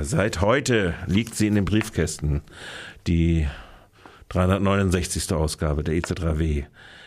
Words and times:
Seit 0.00 0.40
heute 0.40 0.94
liegt 1.06 1.34
sie 1.34 1.46
in 1.46 1.54
den 1.54 1.66
Briefkästen, 1.66 2.40
die 3.06 3.46
369. 4.30 5.32
Ausgabe 5.32 5.84
der 5.84 5.94
EZ3W. 5.96 6.64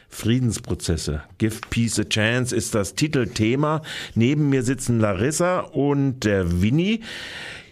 Friedensprozesse. 0.08 1.24
Give 1.40 1.56
Peace 1.72 1.98
a 1.98 2.04
Chance 2.04 2.56
ist 2.56 2.76
das 2.76 2.94
Titelthema. 2.94 3.82
Neben 4.14 4.50
mir 4.50 4.62
sitzen 4.62 5.00
Larissa 5.00 5.62
und 5.62 6.20
der 6.20 6.62
Winnie. 6.62 7.02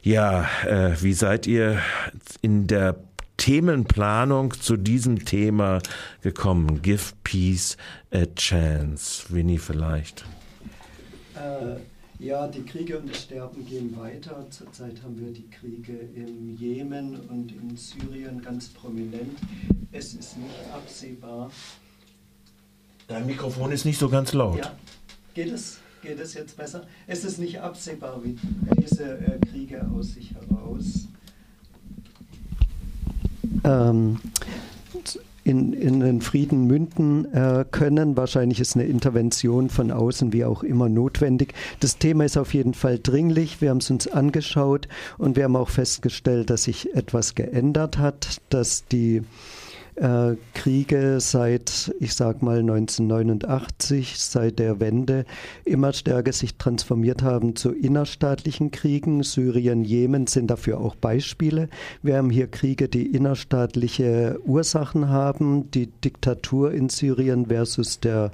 Ja, 0.01 0.49
äh, 0.65 0.95
wie 0.99 1.13
seid 1.13 1.45
ihr 1.45 1.79
in 2.41 2.65
der 2.65 2.95
Themenplanung 3.37 4.59
zu 4.59 4.77
diesem 4.77 5.25
Thema 5.25 5.79
gekommen? 6.23 6.81
Give 6.81 7.13
Peace 7.23 7.77
a 8.11 8.25
Chance. 8.35 9.25
Winnie 9.29 9.59
vielleicht. 9.59 10.25
Äh 11.35 11.92
ja, 12.19 12.47
die 12.47 12.63
Kriege 12.63 12.97
und 12.97 13.09
das 13.09 13.23
Sterben 13.23 13.65
gehen 13.65 13.97
weiter. 13.97 14.45
Zurzeit 14.49 15.01
haben 15.03 15.19
wir 15.19 15.31
die 15.31 15.49
Kriege 15.49 15.93
im 16.15 16.55
Jemen 16.57 17.19
und 17.29 17.51
in 17.51 17.75
Syrien 17.75 18.41
ganz 18.41 18.69
prominent. 18.69 19.37
Es 19.91 20.13
ist 20.13 20.37
nicht 20.37 20.55
absehbar. 20.73 21.51
Dein 23.07 23.25
Mikrofon 23.25 23.71
ist 23.71 23.85
nicht 23.85 23.99
so 23.99 24.09
ganz 24.09 24.33
laut. 24.33 24.57
Ja, 24.57 24.71
geht 25.33 25.51
es? 25.51 25.79
Geht 26.01 26.19
es 26.19 26.33
jetzt 26.33 26.57
besser? 26.57 26.85
Es 27.07 27.23
ist 27.23 27.39
nicht 27.39 27.61
absehbar, 27.61 28.23
wie 28.23 28.37
diese 28.81 29.17
äh, 29.19 29.39
Kriege 29.39 29.89
aus 29.95 30.13
sich 30.13 30.33
heraus 30.33 31.07
ähm, 33.63 34.19
in, 35.43 35.73
in 35.73 35.99
den 35.99 36.21
Frieden 36.21 36.65
münden 36.67 37.31
äh, 37.33 37.65
können. 37.69 38.15
Wahrscheinlich 38.15 38.59
ist 38.59 38.75
eine 38.75 38.85
Intervention 38.85 39.69
von 39.69 39.91
außen 39.91 40.33
wie 40.33 40.45
auch 40.45 40.63
immer 40.63 40.89
notwendig. 40.89 41.53
Das 41.79 41.97
Thema 41.97 42.25
ist 42.25 42.37
auf 42.37 42.53
jeden 42.53 42.73
Fall 42.73 42.99
dringlich. 43.01 43.61
Wir 43.61 43.69
haben 43.69 43.77
es 43.77 43.89
uns 43.89 44.07
angeschaut 44.07 44.87
und 45.17 45.35
wir 45.35 45.43
haben 45.43 45.55
auch 45.55 45.69
festgestellt, 45.69 46.49
dass 46.49 46.63
sich 46.63 46.95
etwas 46.95 47.35
geändert 47.35 47.97
hat, 47.97 48.41
dass 48.49 48.85
die 48.85 49.23
äh, 49.95 50.35
Kriege 50.53 51.19
seit, 51.19 51.93
ich 51.99 52.13
sag 52.13 52.41
mal 52.41 52.59
1989, 52.59 54.19
seit 54.19 54.59
der 54.59 54.79
Wende, 54.79 55.25
immer 55.65 55.93
stärker 55.93 56.33
sich 56.33 56.57
transformiert 56.57 57.21
haben 57.21 57.55
zu 57.55 57.71
innerstaatlichen 57.71 58.71
Kriegen. 58.71 59.23
Syrien, 59.23 59.83
Jemen 59.83 60.27
sind 60.27 60.47
dafür 60.47 60.79
auch 60.79 60.95
Beispiele. 60.95 61.69
Wir 62.01 62.17
haben 62.17 62.29
hier 62.29 62.47
Kriege, 62.47 62.87
die 62.87 63.07
innerstaatliche 63.07 64.39
Ursachen 64.45 65.09
haben. 65.09 65.71
Die 65.71 65.87
Diktatur 65.87 66.71
in 66.71 66.89
Syrien 66.89 67.47
versus 67.47 67.99
der 67.99 68.31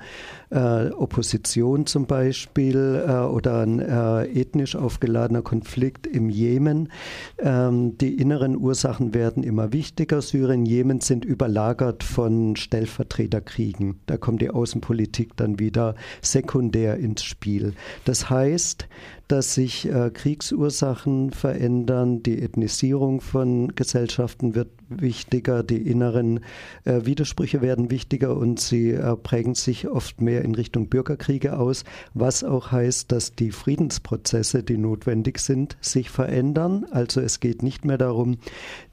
äh, 0.51 0.89
Opposition 0.91 1.85
zum 1.85 2.05
Beispiel 2.05 3.03
äh, 3.07 3.11
oder 3.11 3.61
ein 3.61 3.79
äh, 3.79 4.25
ethnisch 4.25 4.75
aufgeladener 4.75 5.41
Konflikt 5.41 6.07
im 6.07 6.29
Jemen. 6.29 6.89
Ähm, 7.37 7.97
die 7.97 8.15
inneren 8.15 8.57
Ursachen 8.57 9.13
werden 9.13 9.43
immer 9.43 9.73
wichtiger. 9.73 10.21
Syrien, 10.21 10.65
Jemen 10.65 11.01
sind 11.01 11.25
überlagert 11.49 12.03
von 12.03 12.55
Stellvertreterkriegen. 12.55 14.01
Da 14.05 14.17
kommt 14.17 14.43
die 14.43 14.51
Außenpolitik 14.51 15.35
dann 15.35 15.57
wieder 15.57 15.95
sekundär 16.21 16.97
ins 16.97 17.23
Spiel. 17.23 17.73
Das 18.05 18.29
heißt, 18.29 18.87
dass 19.29 19.53
sich 19.53 19.87
äh, 19.87 20.09
Kriegsursachen 20.11 21.29
verändern, 21.31 22.23
die 22.23 22.41
Ethnisierung 22.41 23.21
von 23.21 23.75
Gesellschaften 23.75 24.55
wird 24.55 24.69
wichtiger, 24.89 25.61
die 25.61 25.87
inneren 25.87 26.39
äh, 26.83 27.05
Widersprüche 27.05 27.61
werden 27.61 27.91
wichtiger 27.91 28.35
und 28.35 28.59
sie 28.59 28.89
äh, 28.89 29.15
prägen 29.15 29.53
sich 29.53 29.87
oft 29.87 30.19
mehr 30.19 30.43
in 30.43 30.55
Richtung 30.55 30.89
Bürgerkriege 30.89 31.57
aus, 31.57 31.83
was 32.15 32.43
auch 32.43 32.71
heißt, 32.71 33.11
dass 33.11 33.35
die 33.35 33.51
Friedensprozesse, 33.51 34.63
die 34.63 34.77
notwendig 34.77 35.37
sind, 35.39 35.77
sich 35.79 36.09
verändern. 36.09 36.87
Also 36.89 37.21
es 37.21 37.39
geht 37.39 37.61
nicht 37.61 37.85
mehr 37.85 37.99
darum, 37.99 38.39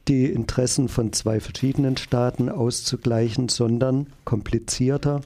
die 0.07 0.27
Interessen 0.27 0.89
von 0.89 1.13
zwei 1.13 1.41
verschiedenen 1.41 1.97
Staaten 1.97 2.49
auszugleichen, 2.49 3.49
sondern 3.49 4.07
komplizierter 4.25 5.23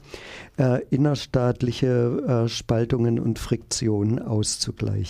äh, 0.57 0.81
innerstaatliche 0.89 2.45
äh, 2.45 2.49
Spaltungen 2.49 3.19
und 3.19 3.37
Friktionen 3.39 4.19
auszugleichen. 4.19 5.00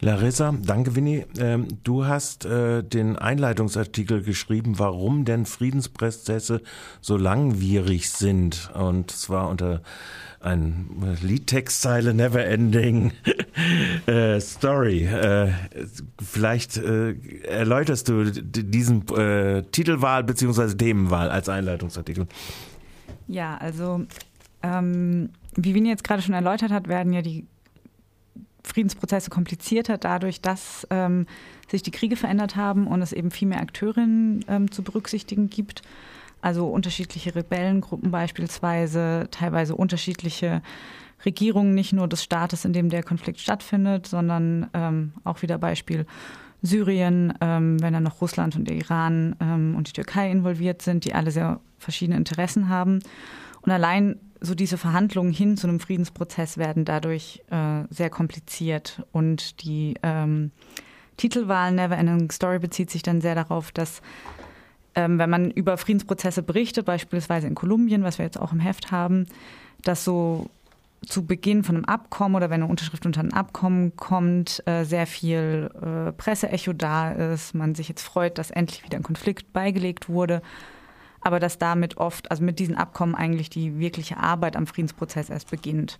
Larissa, 0.00 0.52
danke 0.60 0.96
Winnie. 0.96 1.26
Ähm, 1.38 1.68
du 1.84 2.06
hast 2.06 2.44
äh, 2.44 2.82
den 2.82 3.16
Einleitungsartikel 3.16 4.22
geschrieben, 4.22 4.80
warum 4.80 5.24
denn 5.24 5.46
Friedensprozesse 5.46 6.60
so 7.00 7.16
langwierig 7.16 8.10
sind. 8.10 8.70
Und 8.74 9.12
zwar 9.12 9.48
unter 9.48 9.80
ein 10.40 11.16
Liedtextzeile 11.22 12.14
Never 12.14 12.44
Ending 12.44 13.12
äh, 14.06 14.40
Story. 14.40 15.04
Äh, 15.04 15.52
vielleicht 16.20 16.78
äh, 16.78 17.14
erläuterst 17.44 18.08
du 18.08 18.24
diesen 18.24 19.06
Titelwahl 19.70 20.24
bzw. 20.24 20.74
Themenwahl 20.74 21.30
als 21.30 21.48
Einleitungsartikel. 21.48 22.26
Ja, 23.28 23.56
also 23.58 24.04
ähm, 24.64 25.30
wie 25.54 25.74
Wien 25.74 25.86
jetzt 25.86 26.02
gerade 26.02 26.22
schon 26.22 26.34
erläutert 26.34 26.72
hat, 26.72 26.88
werden 26.88 27.12
ja 27.12 27.22
die 27.22 27.46
Friedensprozesse 28.72 29.28
komplizierter 29.28 29.98
dadurch, 29.98 30.40
dass 30.40 30.86
ähm, 30.90 31.26
sich 31.70 31.82
die 31.82 31.90
Kriege 31.90 32.16
verändert 32.16 32.56
haben 32.56 32.86
und 32.86 33.02
es 33.02 33.12
eben 33.12 33.30
viel 33.30 33.48
mehr 33.48 33.60
Akteurinnen 33.60 34.44
ähm, 34.48 34.70
zu 34.70 34.82
berücksichtigen 34.82 35.50
gibt. 35.50 35.82
Also 36.40 36.66
unterschiedliche 36.66 37.34
Rebellengruppen 37.34 38.10
beispielsweise, 38.10 39.28
teilweise 39.30 39.76
unterschiedliche 39.76 40.62
Regierungen, 41.24 41.74
nicht 41.74 41.92
nur 41.92 42.08
des 42.08 42.24
Staates, 42.24 42.64
in 42.64 42.72
dem 42.72 42.88
der 42.88 43.02
Konflikt 43.02 43.40
stattfindet, 43.40 44.06
sondern 44.06 44.68
ähm, 44.74 45.12
auch 45.22 45.42
wieder 45.42 45.58
Beispiel 45.58 46.06
Syrien, 46.62 47.34
ähm, 47.40 47.80
wenn 47.80 47.92
dann 47.92 48.02
noch 48.02 48.20
Russland 48.20 48.56
und 48.56 48.68
der 48.68 48.76
Iran 48.76 49.36
ähm, 49.40 49.74
und 49.76 49.88
die 49.88 49.92
Türkei 49.92 50.30
involviert 50.30 50.80
sind, 50.80 51.04
die 51.04 51.14
alle 51.14 51.30
sehr 51.30 51.60
verschiedene 51.78 52.16
Interessen 52.16 52.68
haben. 52.68 53.00
Und 53.60 53.70
allein 53.70 54.16
so 54.42 54.54
diese 54.54 54.76
Verhandlungen 54.76 55.32
hin 55.32 55.56
zu 55.56 55.68
einem 55.68 55.80
Friedensprozess 55.80 56.58
werden 56.58 56.84
dadurch 56.84 57.42
äh, 57.50 57.84
sehr 57.90 58.10
kompliziert. 58.10 59.02
Und 59.12 59.62
die 59.62 59.94
ähm, 60.02 60.50
Titelwahl 61.16 61.72
Never 61.72 61.96
Ending 61.96 62.30
Story 62.30 62.58
bezieht 62.58 62.90
sich 62.90 63.02
dann 63.02 63.20
sehr 63.20 63.36
darauf, 63.36 63.70
dass 63.70 64.02
ähm, 64.94 65.18
wenn 65.18 65.30
man 65.30 65.50
über 65.50 65.78
Friedensprozesse 65.78 66.42
berichtet, 66.42 66.84
beispielsweise 66.84 67.46
in 67.46 67.54
Kolumbien, 67.54 68.02
was 68.02 68.18
wir 68.18 68.24
jetzt 68.24 68.38
auch 68.38 68.52
im 68.52 68.60
Heft 68.60 68.90
haben, 68.90 69.26
dass 69.82 70.04
so 70.04 70.50
zu 71.06 71.24
Beginn 71.24 71.64
von 71.64 71.76
einem 71.76 71.84
Abkommen 71.84 72.36
oder 72.36 72.50
wenn 72.50 72.62
eine 72.62 72.70
Unterschrift 72.70 73.06
unter 73.06 73.20
ein 73.20 73.32
Abkommen 73.32 73.96
kommt, 73.96 74.62
äh, 74.66 74.84
sehr 74.84 75.06
viel 75.06 75.70
äh, 75.80 76.12
Presseecho 76.12 76.72
da 76.72 77.12
ist, 77.12 77.54
man 77.54 77.74
sich 77.74 77.88
jetzt 77.88 78.02
freut, 78.02 78.38
dass 78.38 78.50
endlich 78.50 78.84
wieder 78.84 78.98
ein 78.98 79.02
Konflikt 79.02 79.52
beigelegt 79.52 80.08
wurde, 80.08 80.42
aber 81.22 81.40
dass 81.40 81.58
damit 81.58 81.96
oft, 81.96 82.30
also 82.30 82.42
mit 82.42 82.58
diesen 82.58 82.76
Abkommen 82.76 83.14
eigentlich 83.14 83.50
die 83.50 83.78
wirkliche 83.78 84.16
Arbeit 84.16 84.56
am 84.56 84.66
Friedensprozess 84.66 85.30
erst 85.30 85.50
beginnt 85.50 85.98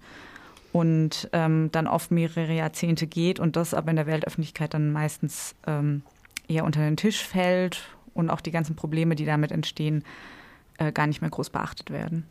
und 0.72 1.28
ähm, 1.32 1.70
dann 1.72 1.86
oft 1.86 2.10
mehrere 2.10 2.52
Jahrzehnte 2.52 3.06
geht 3.06 3.38
und 3.38 3.56
das 3.56 3.74
aber 3.74 3.90
in 3.90 3.96
der 3.96 4.06
Weltöffentlichkeit 4.06 4.74
dann 4.74 4.92
meistens 4.92 5.54
ähm, 5.66 6.02
eher 6.48 6.64
unter 6.64 6.80
den 6.80 6.96
Tisch 6.96 7.22
fällt 7.22 7.82
und 8.14 8.30
auch 8.30 8.40
die 8.40 8.50
ganzen 8.50 8.76
Probleme, 8.76 9.14
die 9.14 9.24
damit 9.24 9.52
entstehen, 9.52 10.02
äh, 10.78 10.92
gar 10.92 11.06
nicht 11.06 11.20
mehr 11.20 11.30
groß 11.30 11.50
beachtet 11.50 11.90
werden. 11.90 12.26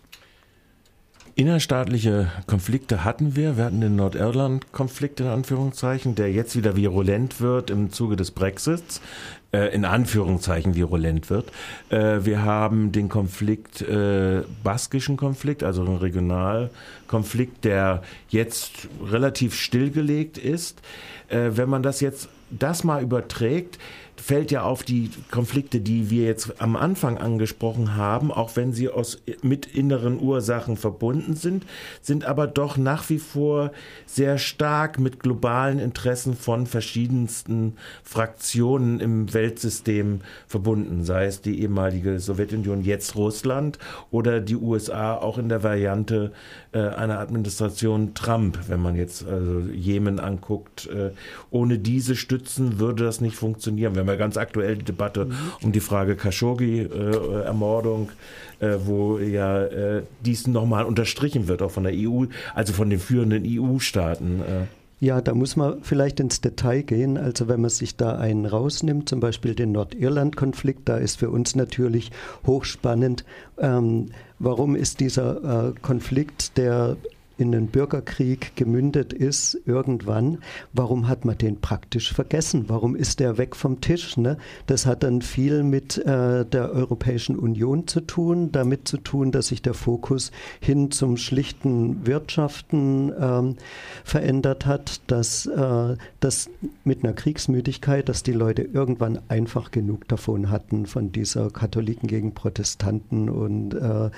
Innerstaatliche 1.35 2.29
Konflikte 2.45 3.05
hatten 3.05 3.35
wir. 3.37 3.55
Wir 3.55 3.65
hatten 3.65 3.79
den 3.79 3.95
Nordirland-Konflikt 3.95 5.21
in 5.21 5.27
Anführungszeichen, 5.27 6.13
der 6.15 6.31
jetzt 6.31 6.57
wieder 6.57 6.75
virulent 6.75 7.39
wird 7.39 7.69
im 7.69 7.89
Zuge 7.89 8.17
des 8.17 8.31
Brexits, 8.31 9.01
äh, 9.51 9.73
in 9.73 9.85
Anführungszeichen 9.85 10.75
virulent 10.75 11.29
wird. 11.29 11.51
Äh, 11.89 12.19
wir 12.23 12.43
haben 12.43 12.91
den 12.91 13.09
Konflikt, 13.09 13.81
äh, 13.81 14.43
baskischen 14.63 15.17
Konflikt, 15.17 15.63
also 15.63 15.83
einen 15.83 15.97
Regionalkonflikt, 15.97 17.65
der 17.65 18.03
jetzt 18.29 18.87
relativ 19.03 19.55
stillgelegt 19.55 20.37
ist. 20.37 20.81
Äh, 21.29 21.51
wenn 21.55 21.69
man 21.69 21.83
das 21.83 22.01
jetzt 22.01 22.29
das 22.49 22.83
mal 22.83 23.01
überträgt, 23.01 23.77
fällt 24.21 24.51
ja 24.51 24.63
auf 24.63 24.83
die 24.83 25.09
Konflikte, 25.31 25.79
die 25.79 26.09
wir 26.09 26.25
jetzt 26.25 26.61
am 26.61 26.75
Anfang 26.75 27.17
angesprochen 27.17 27.95
haben, 27.95 28.31
auch 28.31 28.55
wenn 28.55 28.71
sie 28.71 28.89
aus, 28.89 29.21
mit 29.41 29.65
inneren 29.65 30.19
Ursachen 30.19 30.77
verbunden 30.77 31.35
sind, 31.35 31.65
sind 32.01 32.25
aber 32.25 32.47
doch 32.47 32.77
nach 32.77 33.09
wie 33.09 33.17
vor 33.17 33.71
sehr 34.05 34.37
stark 34.37 34.99
mit 34.99 35.19
globalen 35.19 35.79
Interessen 35.79 36.35
von 36.35 36.67
verschiedensten 36.67 37.77
Fraktionen 38.03 38.99
im 38.99 39.33
Weltsystem 39.33 40.21
verbunden, 40.47 41.03
sei 41.03 41.25
es 41.25 41.41
die 41.41 41.61
ehemalige 41.61 42.19
Sowjetunion, 42.19 42.83
jetzt 42.83 43.15
Russland 43.15 43.79
oder 44.11 44.39
die 44.39 44.55
USA 44.55 45.15
auch 45.15 45.37
in 45.37 45.49
der 45.49 45.63
Variante 45.63 46.31
äh, 46.73 46.79
einer 46.79 47.19
Administration 47.19 48.13
Trump, 48.13 48.59
wenn 48.67 48.81
man 48.81 48.95
jetzt 48.95 49.25
also 49.27 49.61
Jemen 49.73 50.19
anguckt. 50.19 50.87
Äh, 50.87 51.11
ohne 51.49 51.79
diese 51.79 52.15
Stützen 52.15 52.79
würde 52.79 53.03
das 53.03 53.21
nicht 53.21 53.35
funktionieren. 53.35 53.95
Wenn 53.95 54.10
wir 54.11 54.17
ganz 54.17 54.37
aktuell 54.37 54.77
die 54.77 54.85
Debatte 54.85 55.25
mhm. 55.25 55.35
um 55.63 55.71
die 55.71 55.79
Frage 55.79 56.15
Khashoggi-Ermordung, 56.15 58.11
äh, 58.59 58.67
äh, 58.67 58.85
wo 58.85 59.17
ja 59.17 59.63
äh, 59.63 60.03
dies 60.23 60.47
nochmal 60.47 60.85
unterstrichen 60.85 61.47
wird, 61.47 61.61
auch 61.61 61.71
von 61.71 61.83
der 61.83 61.93
EU, 61.95 62.25
also 62.53 62.73
von 62.73 62.89
den 62.89 62.99
führenden 62.99 63.43
EU-Staaten. 63.45 64.41
Äh. 64.41 64.65
Ja, 65.03 65.19
da 65.19 65.33
muss 65.33 65.55
man 65.55 65.81
vielleicht 65.81 66.19
ins 66.19 66.41
Detail 66.41 66.83
gehen. 66.83 67.17
Also 67.17 67.47
wenn 67.47 67.59
man 67.59 67.71
sich 67.71 67.97
da 67.97 68.17
einen 68.17 68.45
rausnimmt, 68.45 69.09
zum 69.09 69.19
Beispiel 69.19 69.55
den 69.55 69.71
Nordirland-Konflikt, 69.71 70.87
da 70.87 70.97
ist 70.97 71.17
für 71.17 71.31
uns 71.31 71.55
natürlich 71.55 72.11
hochspannend, 72.45 73.25
ähm, 73.57 74.11
warum 74.37 74.75
ist 74.75 74.99
dieser 74.99 75.69
äh, 75.69 75.73
Konflikt, 75.81 76.55
der 76.55 76.97
in 77.41 77.55
einen 77.55 77.67
Bürgerkrieg 77.67 78.55
gemündet 78.55 79.13
ist, 79.13 79.59
irgendwann, 79.65 80.37
warum 80.73 81.07
hat 81.07 81.25
man 81.25 81.37
den 81.37 81.59
praktisch 81.59 82.13
vergessen? 82.13 82.65
Warum 82.67 82.95
ist 82.95 83.19
der 83.19 83.37
weg 83.37 83.55
vom 83.55 83.81
Tisch? 83.81 84.15
Ne? 84.15 84.37
Das 84.67 84.85
hat 84.85 85.03
dann 85.03 85.21
viel 85.21 85.63
mit 85.63 85.97
äh, 85.97 86.45
der 86.45 86.71
Europäischen 86.71 87.37
Union 87.37 87.87
zu 87.87 88.01
tun, 88.01 88.51
damit 88.51 88.87
zu 88.87 88.97
tun, 88.97 89.31
dass 89.31 89.47
sich 89.47 89.61
der 89.61 89.73
Fokus 89.73 90.31
hin 90.59 90.91
zum 90.91 91.17
schlichten 91.17 92.05
Wirtschaften 92.05 93.11
ähm, 93.19 93.55
verändert 94.03 94.67
hat, 94.67 95.01
dass 95.07 95.47
äh, 95.47 95.97
das 96.19 96.49
mit 96.83 97.03
einer 97.03 97.13
Kriegsmüdigkeit, 97.13 98.07
dass 98.07 98.21
die 98.21 98.33
Leute 98.33 98.61
irgendwann 98.61 99.19
einfach 99.29 99.71
genug 99.71 100.07
davon 100.07 100.51
hatten, 100.51 100.85
von 100.85 101.11
dieser 101.11 101.49
Katholiken 101.49 102.07
gegen 102.07 102.33
Protestanten 102.33 103.29
und 103.29 103.73
äh, 103.73 104.11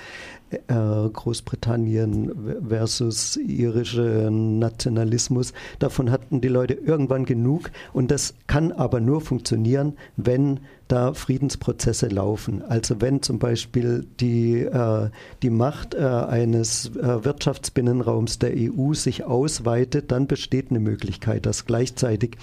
Großbritannien 0.66 2.32
versus 2.68 3.36
irische 3.36 4.28
Nationalismus. 4.30 5.52
Davon 5.78 6.10
hatten 6.10 6.40
die 6.40 6.48
Leute 6.48 6.74
irgendwann 6.74 7.24
genug 7.24 7.70
und 7.92 8.10
das 8.10 8.34
kann 8.46 8.72
aber 8.72 9.00
nur 9.00 9.20
funktionieren, 9.20 9.94
wenn 10.16 10.60
da 10.88 11.14
Friedensprozesse 11.14 12.08
laufen. 12.08 12.62
Also 12.62 13.00
wenn 13.00 13.22
zum 13.22 13.38
Beispiel 13.38 14.06
die, 14.20 14.60
äh, 14.60 15.08
die 15.42 15.50
Macht 15.50 15.94
äh, 15.94 15.98
eines 15.98 16.94
äh, 16.96 17.24
Wirtschaftsbinnenraums 17.24 18.38
der 18.38 18.52
EU 18.54 18.92
sich 18.92 19.24
ausweitet, 19.24 20.12
dann 20.12 20.26
besteht 20.26 20.70
eine 20.70 20.80
Möglichkeit, 20.80 21.46
dass 21.46 21.64
gleichzeitig 21.64 22.36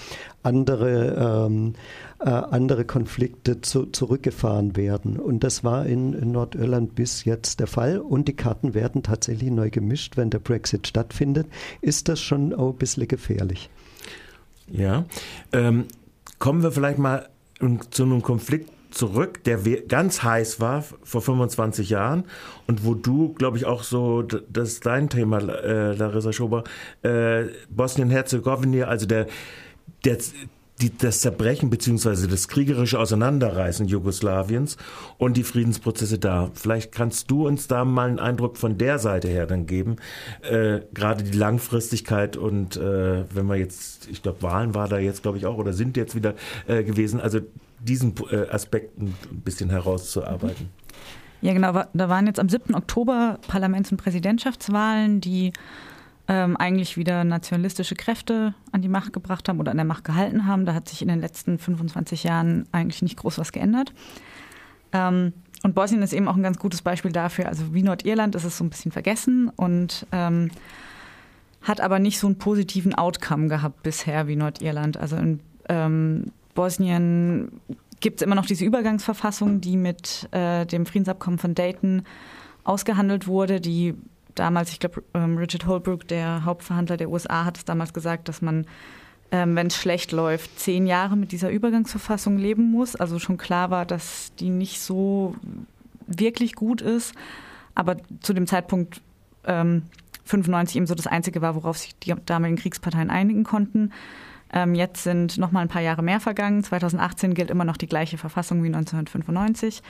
andere, 0.43 1.47
ähm, 1.47 1.73
äh, 2.23 2.29
andere 2.29 2.85
Konflikte 2.85 3.61
zu, 3.61 3.87
zurückgefahren 3.87 4.75
werden. 4.75 5.17
Und 5.17 5.43
das 5.43 5.63
war 5.63 5.85
in, 5.85 6.13
in, 6.13 6.31
Nordirland 6.31 6.95
bis 6.95 7.25
jetzt 7.25 7.59
der 7.59 7.67
Fall. 7.67 7.99
Und 7.99 8.27
die 8.27 8.35
Karten 8.35 8.73
werden 8.73 9.03
tatsächlich 9.03 9.49
neu 9.49 9.69
gemischt, 9.69 10.17
wenn 10.17 10.29
der 10.29 10.39
Brexit 10.39 10.87
stattfindet. 10.87 11.47
Ist 11.81 12.09
das 12.09 12.19
schon 12.19 12.53
auch 12.53 12.71
ein 12.71 12.77
bisschen 12.77 13.07
gefährlich? 13.07 13.69
Ja. 14.67 15.05
Ähm, 15.51 15.85
kommen 16.39 16.63
wir 16.63 16.71
vielleicht 16.71 16.99
mal 16.99 17.29
zu 17.89 18.03
einem 18.03 18.21
Konflikt 18.21 18.69
zurück, 18.91 19.43
der 19.45 19.59
ganz 19.87 20.21
heiß 20.21 20.59
war 20.59 20.83
vor 21.03 21.21
25 21.21 21.89
Jahren 21.89 22.25
und 22.67 22.85
wo 22.85 22.93
du, 22.93 23.33
glaube 23.33 23.57
ich, 23.57 23.65
auch 23.65 23.83
so, 23.83 24.21
das 24.21 24.69
ist 24.69 24.85
dein 24.85 25.09
Thema, 25.09 25.39
äh, 25.39 25.93
Larissa 25.93 26.33
Schober, 26.33 26.63
äh, 27.01 27.45
Bosnien-Herzegowina, 27.69 28.85
also 28.85 29.05
der, 29.05 29.27
der 30.05 30.17
die, 30.81 30.97
das 30.97 31.21
Zerbrechen 31.21 31.69
beziehungsweise 31.69 32.27
das 32.27 32.47
kriegerische 32.47 32.99
Auseinanderreißen 32.99 33.87
Jugoslawiens 33.87 34.77
und 35.17 35.37
die 35.37 35.43
Friedensprozesse 35.43 36.19
da. 36.19 36.49
Vielleicht 36.53 36.91
kannst 36.91 37.29
du 37.29 37.47
uns 37.47 37.67
da 37.67 37.85
mal 37.85 38.09
einen 38.09 38.19
Eindruck 38.19 38.57
von 38.57 38.77
der 38.77 38.99
Seite 38.99 39.27
her 39.27 39.45
dann 39.45 39.65
geben. 39.65 39.97
Äh, 40.41 40.81
gerade 40.93 41.23
die 41.23 41.37
Langfristigkeit 41.37 42.37
und 42.37 42.77
äh, 42.77 43.23
wenn 43.33 43.45
wir 43.47 43.55
jetzt, 43.55 44.07
ich 44.09 44.21
glaube, 44.23 44.41
Wahlen 44.41 44.73
war 44.73 44.87
da 44.87 44.97
jetzt, 44.97 45.21
glaube 45.21 45.37
ich, 45.37 45.45
auch 45.45 45.57
oder 45.57 45.73
sind 45.73 45.97
jetzt 45.97 46.15
wieder 46.15 46.33
äh, 46.67 46.83
gewesen. 46.83 47.21
Also 47.21 47.39
diesen 47.79 48.15
äh, 48.31 48.47
Aspekt 48.49 48.99
ein 48.99 49.15
bisschen 49.43 49.69
herauszuarbeiten. 49.69 50.69
Ja, 51.41 51.53
genau. 51.53 51.83
Da 51.93 52.09
waren 52.09 52.27
jetzt 52.27 52.39
am 52.39 52.49
7. 52.49 52.75
Oktober 52.75 53.39
Parlaments- 53.47 53.91
und 53.91 53.97
Präsidentschaftswahlen, 53.97 55.21
die 55.21 55.53
ähm, 56.27 56.57
eigentlich 56.57 56.97
wieder 56.97 57.23
nationalistische 57.23 57.95
Kräfte 57.95 58.53
an 58.71 58.81
die 58.81 58.89
Macht 58.89 59.13
gebracht 59.13 59.49
haben 59.49 59.59
oder 59.59 59.71
an 59.71 59.77
der 59.77 59.85
Macht 59.85 60.03
gehalten 60.03 60.45
haben. 60.45 60.65
Da 60.65 60.73
hat 60.73 60.87
sich 60.87 61.01
in 61.01 61.07
den 61.07 61.19
letzten 61.19 61.57
25 61.57 62.23
Jahren 62.23 62.67
eigentlich 62.71 63.01
nicht 63.01 63.17
groß 63.17 63.37
was 63.37 63.51
geändert. 63.51 63.93
Ähm, 64.93 65.33
und 65.63 65.75
Bosnien 65.75 66.01
ist 66.01 66.13
eben 66.13 66.27
auch 66.27 66.35
ein 66.35 66.43
ganz 66.43 66.57
gutes 66.57 66.81
Beispiel 66.81 67.11
dafür. 67.11 67.47
Also 67.47 67.73
wie 67.73 67.83
Nordirland 67.83 68.35
ist 68.35 68.45
es 68.45 68.57
so 68.57 68.63
ein 68.63 68.69
bisschen 68.69 68.91
vergessen 68.91 69.49
und 69.55 70.07
ähm, 70.11 70.49
hat 71.61 71.81
aber 71.81 71.99
nicht 71.99 72.19
so 72.19 72.27
einen 72.27 72.37
positiven 72.37 72.95
Outcome 72.95 73.47
gehabt 73.47 73.83
bisher 73.83 74.27
wie 74.27 74.35
Nordirland. 74.35 74.97
Also 74.97 75.17
in 75.17 75.39
ähm, 75.69 76.31
Bosnien 76.55 77.61
gibt 77.99 78.21
es 78.21 78.25
immer 78.25 78.35
noch 78.35 78.47
diese 78.47 78.65
Übergangsverfassung, 78.65 79.61
die 79.61 79.77
mit 79.77 80.27
äh, 80.31 80.65
dem 80.65 80.85
Friedensabkommen 80.85 81.37
von 81.37 81.53
Dayton 81.53 82.03
ausgehandelt 82.63 83.27
wurde, 83.27 83.61
die 83.61 83.95
damals, 84.35 84.71
ich 84.71 84.79
glaube, 84.79 85.03
ähm, 85.13 85.37
Richard 85.37 85.65
Holbrooke, 85.65 86.05
der 86.05 86.45
Hauptverhandler 86.45 86.97
der 86.97 87.09
USA, 87.09 87.45
hat 87.45 87.57
es 87.57 87.65
damals 87.65 87.93
gesagt, 87.93 88.27
dass 88.29 88.41
man, 88.41 88.65
ähm, 89.31 89.55
wenn 89.55 89.67
es 89.67 89.75
schlecht 89.75 90.11
läuft, 90.11 90.59
zehn 90.59 90.87
Jahre 90.87 91.15
mit 91.15 91.31
dieser 91.31 91.49
Übergangsverfassung 91.49 92.37
leben 92.37 92.71
muss. 92.71 92.95
Also 92.95 93.19
schon 93.19 93.37
klar 93.37 93.69
war, 93.69 93.85
dass 93.85 94.33
die 94.39 94.49
nicht 94.49 94.81
so 94.81 95.35
wirklich 96.07 96.55
gut 96.55 96.81
ist, 96.81 97.13
aber 97.75 97.97
zu 98.21 98.33
dem 98.33 98.47
Zeitpunkt 98.47 99.01
ähm, 99.45 99.83
95 100.25 100.77
eben 100.77 100.87
so 100.87 100.95
das 100.95 101.07
Einzige 101.07 101.41
war, 101.41 101.55
worauf 101.55 101.77
sich 101.77 101.97
die 101.99 102.13
damaligen 102.25 102.57
Kriegsparteien 102.57 103.09
einigen 103.09 103.43
konnten. 103.43 103.91
Ähm, 104.53 104.75
jetzt 104.75 105.03
sind 105.03 105.37
noch 105.37 105.51
mal 105.51 105.61
ein 105.61 105.67
paar 105.67 105.81
Jahre 105.81 106.03
mehr 106.03 106.19
vergangen. 106.19 106.63
2018 106.63 107.33
gilt 107.33 107.49
immer 107.49 107.65
noch 107.65 107.77
die 107.77 107.87
gleiche 107.87 108.17
Verfassung 108.17 108.63
wie 108.63 108.67
1995, 108.67 109.81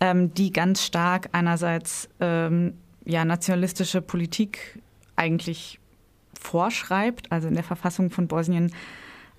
ähm, 0.00 0.34
die 0.34 0.52
ganz 0.52 0.82
stark 0.84 1.30
einerseits 1.32 2.08
ähm, 2.20 2.74
ja, 3.04 3.24
nationalistische 3.24 4.00
Politik 4.00 4.80
eigentlich 5.16 5.78
vorschreibt. 6.40 7.30
Also 7.30 7.48
in 7.48 7.54
der 7.54 7.64
Verfassung 7.64 8.10
von 8.10 8.28
Bosnien 8.28 8.72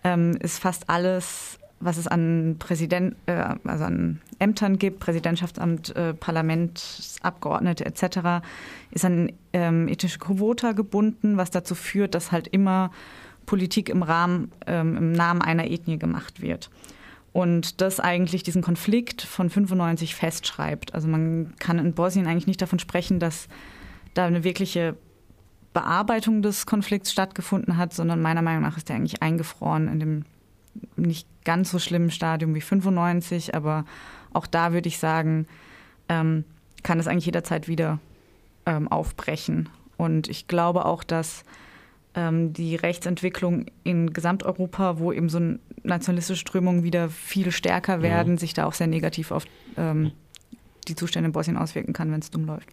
ähm, 0.04 0.38
ist 0.40 0.60
fast 0.60 0.90
alles, 0.90 1.60
was 1.80 1.98
es 1.98 2.08
an 2.08 2.56
Präsident, 2.60 3.16
äh, 3.26 3.56
also 3.64 3.86
an 3.86 4.22
Ämtern 4.40 4.78
gibt, 4.78 5.00
Präsidentschaftsamt, 5.00 5.96
äh, 5.96 6.14
Parlamentsabgeordnete 6.14 7.86
etc., 7.86 8.46
ist 8.92 9.06
an 9.06 9.32
ähm, 9.54 9.88
ethische 9.88 10.20
Quota 10.20 10.72
gebunden, 10.72 11.38
was 11.38 11.52
dazu 11.52 11.76
führt, 11.76 12.16
dass 12.16 12.32
halt 12.32 12.48
immer 12.48 12.92
Politik 13.46 13.90
im 13.90 14.04
Rahmen, 14.04 14.52
ähm, 14.66 14.98
im 14.98 15.12
Namen 15.12 15.42
einer 15.42 15.70
Ethnie 15.70 16.00
gemacht 16.00 16.42
wird 16.42 16.70
und 17.36 17.82
das 17.82 18.00
eigentlich 18.00 18.44
diesen 18.44 18.62
Konflikt 18.62 19.22
von 19.22 19.50
95 19.50 20.16
festschreibt. 20.16 20.96
Also 20.96 21.10
man 21.10 21.54
kann 21.60 21.80
in 21.80 21.94
Bosnien 21.94 22.28
eigentlich 22.28 22.48
nicht 22.48 22.62
davon 22.62 22.80
sprechen, 22.80 23.20
dass 23.20 23.50
da 24.14 24.26
eine 24.26 24.46
wirkliche 24.46 24.96
Bearbeitung 25.74 26.42
des 26.42 26.66
Konflikts 26.66 27.12
stattgefunden 27.12 27.76
hat, 27.76 27.94
sondern 27.94 28.22
meiner 28.22 28.42
Meinung 28.42 28.62
nach 28.64 28.78
ist 28.78 28.90
er 28.90 28.96
eigentlich 28.96 29.22
eingefroren 29.22 29.90
in 29.90 30.00
dem 30.00 30.26
nicht 30.96 31.28
ganz 31.44 31.72
so 31.72 31.78
schlimmen 31.78 32.10
Stadium 32.10 32.56
wie 32.56 32.62
95, 32.62 33.54
aber 33.54 33.84
auch 34.32 34.48
da 34.48 34.72
würde 34.72 34.88
ich 34.88 34.98
sagen, 34.98 35.46
ähm, 36.08 36.46
kann 36.84 37.02
es 37.02 37.08
eigentlich 37.08 37.26
jederzeit 37.26 37.68
wieder 37.68 38.00
ähm, 38.66 38.88
aufbrechen. 38.88 39.68
Und 39.98 40.30
ich 40.30 40.48
glaube 40.48 40.86
auch, 40.86 41.04
dass 41.04 41.44
die 42.16 42.76
Rechtsentwicklung 42.76 43.66
in 43.84 44.14
Gesamteuropa, 44.14 45.00
wo 45.00 45.12
eben 45.12 45.30
so 45.30 45.40
nationalistische 45.84 46.40
Strömungen 46.40 46.84
wieder 46.84 47.10
viel 47.10 47.52
stärker 47.52 48.02
werden, 48.02 48.34
ja. 48.34 48.40
sich 48.40 48.54
da 48.54 48.66
auch 48.66 48.74
sehr 48.74 48.88
negativ 48.88 49.32
auf 49.32 49.46
ähm, 49.78 50.12
die 50.88 50.96
Zustände 50.96 51.28
in 51.28 51.32
Bosnien 51.32 51.58
auswirken 51.58 51.94
kann, 51.94 52.12
wenn 52.12 52.20
es 52.20 52.30
dumm 52.30 52.46
läuft. 52.46 52.70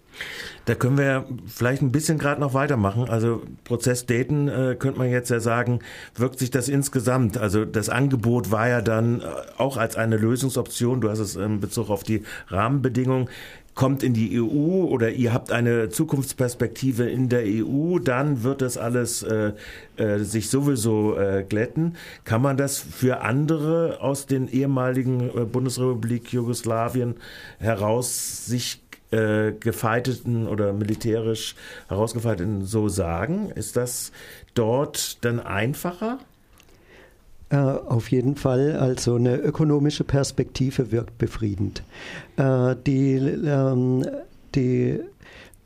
Da 0.67 0.75
können 0.75 0.99
wir 0.99 1.27
vielleicht 1.47 1.83
ein 1.83 1.93
bisschen 1.93 2.19
gerade 2.19 2.41
noch 2.41 2.55
weitermachen. 2.55 3.09
Also 3.09 3.43
Prozess 3.65 4.07
Dayton 4.07 4.49
äh, 4.49 4.77
könnte 4.79 4.99
man 4.99 5.11
jetzt 5.11 5.31
ja 5.31 5.41
sagen, 5.41 5.81
wirkt 6.15 6.39
sich 6.39 6.51
das 6.51 6.69
insgesamt. 6.69 7.39
Also 7.39 7.65
das 7.65 7.89
Angebot 7.89 8.51
war 8.51 8.69
ja 8.69 8.83
dann 8.83 9.21
äh, 9.21 9.25
auch 9.59 9.77
als 9.77 9.97
eine 9.97 10.17
Lösungsoption, 10.17 11.01
du 11.01 11.11
hast 11.11 11.19
es 11.19 11.37
in 11.37 11.61
Bezug 11.61 11.91
auf 11.91 12.05
die 12.05 12.23
Rahmenbedingungen, 12.49 13.29
kommt 13.75 14.02
in 14.02 14.12
die 14.12 14.41
EU 14.41 14.85
oder 14.85 15.11
ihr 15.11 15.33
habt 15.33 15.50
eine 15.50 15.88
Zukunftsperspektive 15.88 17.09
in 17.09 17.29
der 17.29 17.45
EU, 17.45 17.99
dann 17.99 18.43
wird 18.43 18.61
das 18.61 18.76
alles 18.76 19.23
äh, 19.23 19.52
äh, 19.97 20.19
sich 20.19 20.50
sowieso 20.50 21.17
äh, 21.17 21.45
glätten. 21.49 21.97
Kann 22.25 22.43
man 22.43 22.57
das 22.57 22.79
für 22.79 23.23
andere 23.23 23.99
aus 24.00 24.26
den 24.26 24.49
ehemaligen 24.49 25.31
äh, 25.31 25.45
Bundesrepublik 25.45 26.33
Jugoslawien 26.33 27.17
heraus 27.59 28.47
sich 28.47 28.83
äh, 29.11 29.52
gefeiteten 29.52 30.49
oder 30.49 30.73
militärisch 30.73 31.55
herausgefeiteten 31.88 32.64
so 32.64 32.88
sagen? 32.88 33.50
Ist 33.55 33.76
das 33.76 34.12
dort 34.55 35.25
dann 35.25 35.41
einfacher? 35.41 36.19
Äh, 37.52 37.56
auf 37.56 38.11
jeden 38.11 38.35
Fall. 38.37 38.76
Also 38.76 39.16
eine 39.16 39.37
ökonomische 39.37 40.04
Perspektive 40.04 40.90
wirkt 40.90 41.18
befriedend. 41.18 41.82
Äh, 42.37 42.75
die, 42.87 43.16
ähm, 43.16 44.06
die 44.54 45.00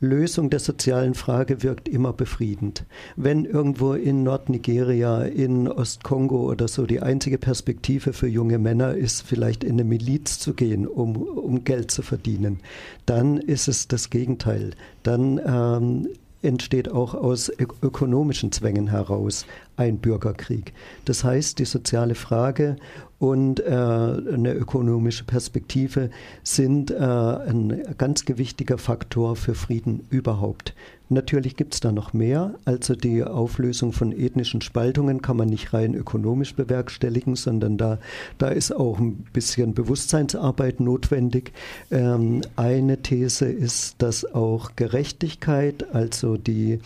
Lösung 0.01 0.49
der 0.49 0.59
sozialen 0.59 1.13
Frage 1.13 1.63
wirkt 1.63 1.87
immer 1.87 2.11
befriedend. 2.11 2.85
Wenn 3.15 3.45
irgendwo 3.45 3.93
in 3.93 4.23
Nordnigeria, 4.23 5.23
in 5.23 5.69
Ostkongo 5.69 6.51
oder 6.51 6.67
so 6.67 6.85
die 6.85 7.01
einzige 7.01 7.37
Perspektive 7.37 8.11
für 8.11 8.27
junge 8.27 8.59
Männer 8.59 8.93
ist, 8.93 9.21
vielleicht 9.21 9.63
in 9.63 9.71
eine 9.71 9.85
Miliz 9.85 10.39
zu 10.39 10.53
gehen, 10.53 10.85
um, 10.85 11.15
um 11.15 11.63
Geld 11.63 11.89
zu 11.89 12.01
verdienen, 12.01 12.59
dann 13.05 13.37
ist 13.37 13.69
es 13.69 13.87
das 13.87 14.09
Gegenteil. 14.09 14.71
Dann 15.03 15.39
ähm, 15.43 16.09
entsteht 16.41 16.91
auch 16.91 17.13
aus 17.13 17.51
ökonomischen 17.81 18.51
Zwängen 18.51 18.87
heraus 18.87 19.45
ein 19.75 19.97
Bürgerkrieg. 19.97 20.73
Das 21.05 21.23
heißt, 21.23 21.59
die 21.59 21.65
soziale 21.65 22.15
Frage 22.15 22.77
und 23.19 23.59
äh, 23.59 23.71
eine 23.71 24.53
ökonomische 24.53 25.23
Perspektive 25.23 26.11
sind 26.43 26.91
äh, 26.91 26.95
ein 26.97 27.81
ganz 27.97 28.25
gewichtiger 28.25 28.77
Faktor 28.77 29.35
für 29.35 29.55
Frieden 29.55 30.05
überhaupt. 30.09 30.73
Natürlich 31.09 31.55
gibt 31.55 31.73
es 31.73 31.79
da 31.79 31.91
noch 31.91 32.13
mehr. 32.13 32.55
Also 32.65 32.93
die 32.93 33.23
Auflösung 33.23 33.93
von 33.93 34.11
ethnischen 34.11 34.61
Spaltungen 34.61 35.21
kann 35.21 35.37
man 35.37 35.47
nicht 35.47 35.73
rein 35.73 35.93
ökonomisch 35.93 36.53
bewerkstelligen, 36.53 37.35
sondern 37.35 37.77
da, 37.77 37.97
da 38.37 38.49
ist 38.49 38.75
auch 38.75 38.99
ein 38.99 39.25
bisschen 39.31 39.73
Bewusstseinsarbeit 39.73 40.79
notwendig. 40.81 41.53
Ähm, 41.91 42.41
eine 42.57 43.01
These 43.01 43.45
ist, 43.45 43.95
dass 44.01 44.25
auch 44.25 44.71
Gerechtigkeit, 44.75 45.93
also 45.93 46.35
die 46.35 46.79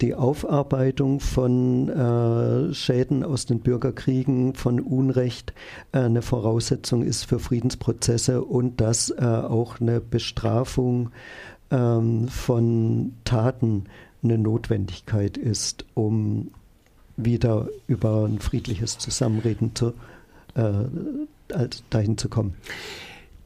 die 0.00 0.14
Aufarbeitung 0.14 1.20
von 1.20 1.88
äh, 1.88 2.74
Schäden 2.74 3.22
aus 3.22 3.46
den 3.46 3.60
Bürgerkriegen, 3.60 4.54
von 4.54 4.80
Unrecht 4.80 5.52
äh, 5.92 5.98
eine 5.98 6.22
Voraussetzung 6.22 7.02
ist 7.02 7.24
für 7.24 7.38
Friedensprozesse 7.38 8.42
und 8.42 8.80
dass 8.80 9.10
äh, 9.10 9.24
auch 9.24 9.80
eine 9.80 10.00
Bestrafung 10.00 11.10
ähm, 11.70 12.28
von 12.28 13.12
Taten 13.24 13.84
eine 14.22 14.38
Notwendigkeit 14.38 15.36
ist, 15.36 15.84
um 15.94 16.50
wieder 17.16 17.68
über 17.86 18.24
ein 18.24 18.38
friedliches 18.38 18.98
Zusammenreden 18.98 19.74
zu, 19.74 19.92
äh, 20.54 21.68
dahin 21.90 22.16
zu 22.16 22.28
kommen. 22.28 22.54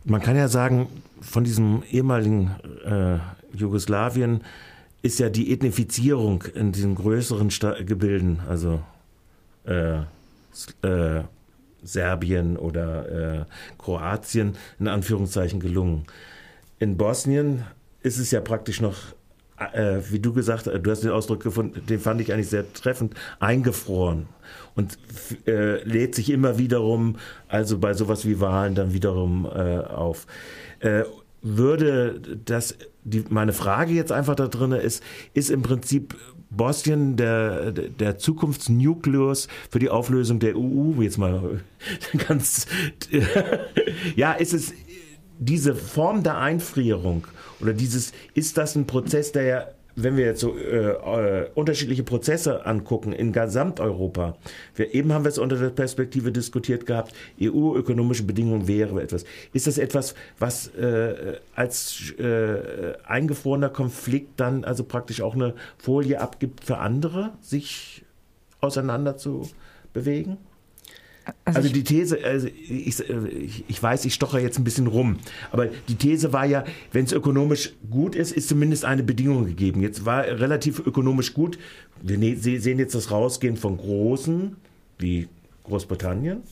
Man 0.04 0.20
kann 0.20 0.37
ja 0.37 0.49
sagen, 0.49 0.88
von 1.20 1.44
diesem 1.44 1.82
ehemaligen 1.90 2.50
äh, 2.84 3.18
Jugoslawien 3.56 4.42
ist 5.04 5.18
ja 5.18 5.28
die 5.28 5.52
Ethnifizierung 5.52 6.44
in 6.54 6.73
diesen 6.73 6.94
größeren 6.94 7.50
Sta 7.50 7.76
Gebilden, 7.82 8.40
also 8.49 8.80
äh, 9.66 9.99
äh, 10.80 11.25
Serbien 11.82 12.56
oder 12.56 13.42
äh, 13.42 13.44
Kroatien 13.76 14.56
in 14.80 14.88
Anführungszeichen 14.88 15.61
gelungen. 15.61 16.06
In 16.78 16.96
Bosnien 16.96 17.64
ist 18.00 18.18
es 18.18 18.30
ja 18.30 18.40
praktisch 18.40 18.80
noch, 18.80 18.96
äh, 19.75 19.99
wie 20.08 20.20
du 20.20 20.32
gesagt 20.32 20.68
hast, 20.68 20.82
du 20.82 20.90
hast 20.90 21.04
den 21.04 21.11
Ausdruck 21.11 21.42
gefunden, 21.42 21.84
den 21.84 22.00
fand 22.00 22.23
ich 22.23 22.32
eigentlich 22.32 22.49
sehr 22.49 22.73
treffend, 22.73 23.12
eingefroren 23.40 24.26
und 24.75 24.99
äh, 25.46 25.82
lädt 25.84 26.14
sich 26.14 26.30
immer 26.30 26.56
wiederum, 26.56 27.16
also 27.49 27.76
bei 27.76 27.92
sowas 27.92 28.25
wie 28.25 28.40
Wahlen 28.40 28.75
dann 28.75 28.94
wiederum 28.94 29.44
äh, 29.44 29.80
auf. 29.80 30.26
Würde 31.46 32.20
das, 32.44 32.76
die, 33.02 33.22
meine 33.28 33.52
Frage 33.52 33.92
jetzt 33.92 34.12
einfach 34.12 34.34
da 34.34 34.48
drin 34.48 34.72
ist, 34.72 35.02
ist 35.34 35.50
im 35.50 35.60
Prinzip 35.60 36.16
Bosnien 36.48 37.16
der, 37.16 37.70
der 37.72 38.16
Zukunftsnukleus 38.16 39.48
für 39.70 39.78
die 39.78 39.90
Auflösung 39.90 40.38
der 40.38 40.56
EU, 40.56 41.02
jetzt 41.02 41.18
mal 41.18 41.60
ganz, 42.28 42.66
ja, 44.16 44.32
ist 44.32 44.54
es 44.54 44.72
diese 45.38 45.74
Form 45.74 46.22
der 46.22 46.38
Einfrierung 46.38 47.26
oder 47.60 47.74
dieses, 47.74 48.12
ist 48.32 48.56
das 48.56 48.74
ein 48.74 48.86
Prozess, 48.86 49.32
der 49.32 49.42
ja, 49.42 49.66
wenn 49.96 50.16
wir 50.16 50.24
jetzt 50.24 50.40
so 50.40 50.56
äh, 50.56 50.90
äh, 50.90 51.50
unterschiedliche 51.54 52.02
Prozesse 52.02 52.66
angucken 52.66 53.12
in 53.12 53.32
Gesamteuropa, 53.32 54.36
wir, 54.74 54.94
eben 54.94 55.12
haben 55.12 55.24
wir 55.24 55.28
es 55.28 55.38
unter 55.38 55.56
der 55.56 55.70
Perspektive 55.70 56.32
diskutiert 56.32 56.86
gehabt, 56.86 57.14
EU-ökonomische 57.40 58.24
Bedingungen 58.24 58.66
wäre 58.66 59.00
etwas. 59.02 59.24
Ist 59.52 59.66
das 59.66 59.78
etwas, 59.78 60.14
was 60.38 60.68
äh, 60.74 61.38
als 61.54 62.12
äh, 62.18 62.94
eingefrorener 63.04 63.68
Konflikt 63.68 64.40
dann 64.40 64.64
also 64.64 64.84
praktisch 64.84 65.20
auch 65.20 65.34
eine 65.34 65.54
Folie 65.78 66.20
abgibt 66.20 66.64
für 66.64 66.78
andere, 66.78 67.32
sich 67.40 68.04
auseinander 68.60 69.16
zu 69.16 69.48
bewegen? 69.92 70.38
Also, 71.45 71.59
also 71.59 71.73
die 71.73 71.85
These, 71.85 72.19
also 72.23 72.49
ich, 72.49 73.02
ich, 73.69 73.83
weiß, 73.83 74.04
ich 74.04 74.14
stoche 74.14 74.40
jetzt 74.40 74.59
ein 74.59 74.64
bisschen 74.64 74.87
rum, 74.87 75.19
aber 75.52 75.69
die 75.88 75.95
These 75.95 76.33
war 76.33 76.45
ja, 76.45 76.64
wenn 76.93 77.04
es 77.04 77.12
ökonomisch 77.12 77.73
gut 77.90 78.14
ist, 78.14 78.33
ist 78.33 78.49
zumindest 78.49 78.85
eine 78.85 79.02
Bedingung 79.02 79.47
gegeben. 79.47 79.81
Jetzt 79.81 80.04
war 80.04 80.25
relativ 80.25 80.81
ökonomisch 80.81 81.33
gut. 81.33 81.59
Wir 82.02 82.19
ne-, 82.19 82.37
sehen 82.37 82.78
jetzt 82.78 82.95
das 82.95 83.11
Rausgehen 83.11 83.57
von 83.57 83.78
Großen, 83.78 84.57
wie 84.99 85.28
Großbritannien, 85.64 86.43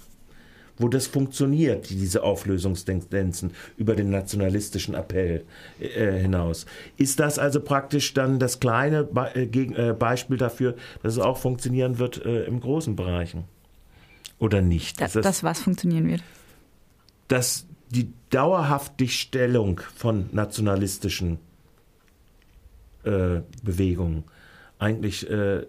wo 0.79 0.89
das 0.89 1.07
funktioniert, 1.07 1.91
diese 1.91 2.23
Auflösungstendenzen 2.23 3.53
über 3.77 3.95
den 3.95 4.11
nationalistischen 4.11 4.95
Appell 4.95 5.45
äh, 5.81 6.13
hinaus. 6.19 6.67
Ist 6.97 7.21
das 7.21 7.39
also 7.39 7.61
praktisch 7.61 8.15
dann 8.15 8.39
das 8.39 8.59
kleine 8.59 9.05
Be 9.05 9.31
äh, 9.35 9.45
äh 9.45 9.93
Beispiel 9.93 10.39
dafür, 10.39 10.77
dass 11.03 11.15
es 11.15 11.19
auch 11.19 11.37
funktionieren 11.37 11.99
wird 11.99 12.25
äh, 12.25 12.45
im 12.45 12.61
großen 12.61 12.97
Bereichen? 12.97 13.45
Oder 14.43 14.61
nicht? 14.61 15.01
Das, 15.01 15.13
das, 15.13 15.23
das 15.23 15.45
was 15.45 15.61
funktionieren 15.61 16.09
wird. 16.09 16.23
Dass 17.29 17.67
die 17.91 18.13
dauerhafte 18.31 19.07
Stellung 19.07 19.81
von 19.95 20.29
nationalistischen 20.33 21.39
äh, 23.05 23.41
Bewegungen 23.63 24.25
eigentlich 24.79 25.31
äh, 25.31 25.65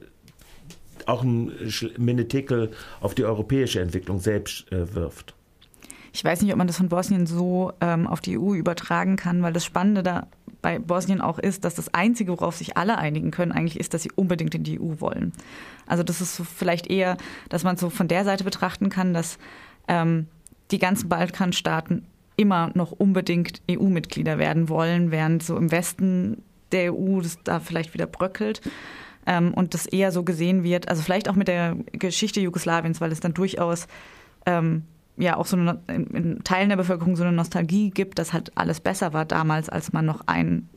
auch 1.05 1.21
ein 1.21 1.51
Minetikel 1.97 2.71
auf 2.99 3.13
die 3.13 3.25
europäische 3.25 3.79
Entwicklung 3.79 4.19
selbst 4.19 4.71
äh, 4.71 4.95
wirft. 4.95 5.35
Ich 6.13 6.23
weiß 6.23 6.41
nicht, 6.41 6.51
ob 6.51 6.57
man 6.57 6.67
das 6.67 6.77
von 6.77 6.89
Bosnien 6.89 7.25
so 7.25 7.73
ähm, 7.81 8.05
auf 8.07 8.21
die 8.21 8.37
EU 8.37 8.53
übertragen 8.53 9.15
kann, 9.15 9.41
weil 9.41 9.51
das 9.51 9.65
Spannende 9.65 10.03
da 10.03 10.27
bei 10.61 10.77
Bosnien 10.77 11.21
auch 11.21 11.39
ist, 11.39 11.65
dass 11.65 11.73
das 11.73 11.93
Einzige, 11.93 12.31
worauf 12.31 12.55
sich 12.55 12.77
alle 12.77 12.99
einigen 12.99 13.31
können, 13.31 13.51
eigentlich 13.51 13.79
ist, 13.79 13.93
dass 13.93 14.03
sie 14.03 14.11
unbedingt 14.15 14.53
in 14.53 14.63
die 14.63 14.79
EU 14.79 14.99
wollen. 14.99 15.33
Also 15.87 16.03
das 16.03 16.21
ist 16.21 16.35
so 16.35 16.43
vielleicht 16.43 16.87
eher, 16.87 17.17
dass 17.49 17.63
man 17.63 17.77
so 17.77 17.89
von 17.89 18.07
der 18.07 18.23
Seite 18.25 18.43
betrachten 18.43 18.89
kann, 18.89 19.13
dass 19.13 19.39
ähm, 19.87 20.27
die 20.69 20.77
ganzen 20.77 21.09
Balkanstaaten 21.09 22.05
immer 22.37 22.69
noch 22.75 22.91
unbedingt 22.91 23.61
EU-Mitglieder 23.69 24.37
werden 24.37 24.69
wollen, 24.69 25.09
während 25.09 25.41
so 25.41 25.57
im 25.57 25.71
Westen 25.71 26.43
der 26.71 26.93
EU 26.93 27.21
das 27.21 27.39
da 27.43 27.59
vielleicht 27.59 27.95
wieder 27.95 28.05
bröckelt. 28.05 28.61
Ähm, 29.25 29.53
und 29.53 29.73
das 29.73 29.87
eher 29.87 30.11
so 30.11 30.23
gesehen 30.23 30.63
wird, 30.63 30.89
also 30.89 31.01
vielleicht 31.01 31.27
auch 31.27 31.35
mit 31.35 31.47
der 31.47 31.75
Geschichte 31.91 32.39
Jugoslawiens, 32.39 33.01
weil 33.01 33.11
es 33.11 33.19
dann 33.19 33.33
durchaus 33.33 33.87
ähm, 34.45 34.83
ja 35.17 35.37
auch 35.37 35.45
so 35.45 35.57
eine, 35.57 35.79
in 35.87 36.43
Teilen 36.43 36.69
der 36.69 36.77
Bevölkerung 36.77 37.15
so 37.15 37.23
eine 37.23 37.31
Nostalgie 37.31 37.89
gibt, 37.91 38.19
dass 38.19 38.33
halt 38.33 38.51
alles 38.57 38.79
besser 38.79 39.13
war 39.13 39.25
damals, 39.25 39.69
als 39.69 39.93
man 39.93 40.05
noch 40.05 40.21
ein 40.27 40.69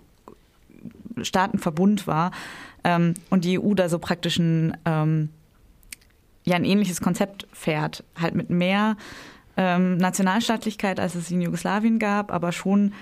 Staatenverbund 1.23 2.07
war. 2.07 2.33
Ähm, 2.85 3.15
und 3.31 3.45
die 3.45 3.59
EU 3.59 3.75
da 3.75 3.89
so 3.89 3.99
praktisch 3.99 4.39
ein, 4.39 4.77
ähm, 4.85 5.31
ja, 6.45 6.57
ein 6.57 6.65
ähnliches 6.65 7.01
Konzept 7.01 7.47
fährt, 7.53 8.05
halt 8.21 8.35
mit 8.35 8.51
mehr 8.51 8.97
ähm, 9.57 9.97
Nationalstaatlichkeit, 9.97 11.01
als 11.01 11.15
es 11.15 11.31
in 11.31 11.41
Jugoslawien 11.41 11.99
gab, 11.99 12.31
aber 12.31 12.53
schon 12.53 12.93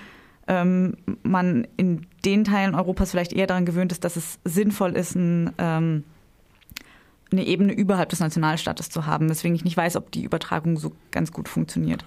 ähm, 0.46 0.94
man 1.22 1.66
in 1.76 2.06
den 2.24 2.44
Teilen 2.44 2.74
Europas 2.74 3.10
vielleicht 3.10 3.32
eher 3.32 3.46
daran 3.46 3.66
gewöhnt 3.66 3.92
ist, 3.92 4.04
dass 4.04 4.16
es 4.16 4.38
sinnvoll 4.44 4.92
ist, 4.92 5.14
ein 5.16 5.52
ähm, 5.58 6.04
eine 7.33 7.47
Ebene 7.47 7.73
überhalb 7.73 8.09
des 8.11 8.21
Nationalstaates 8.21 8.90
zu 8.90 9.07
haben, 9.07 9.28
weswegen 9.28 9.54
ich 9.54 9.64
nicht 9.64 9.76
weiß, 9.76 9.97
ob 9.97 10.11
die 10.11 10.25
Übertragung 10.25 10.76
so 10.76 10.93
ganz 11.11 11.33
gut 11.33 11.49
funktioniert. 11.49 12.04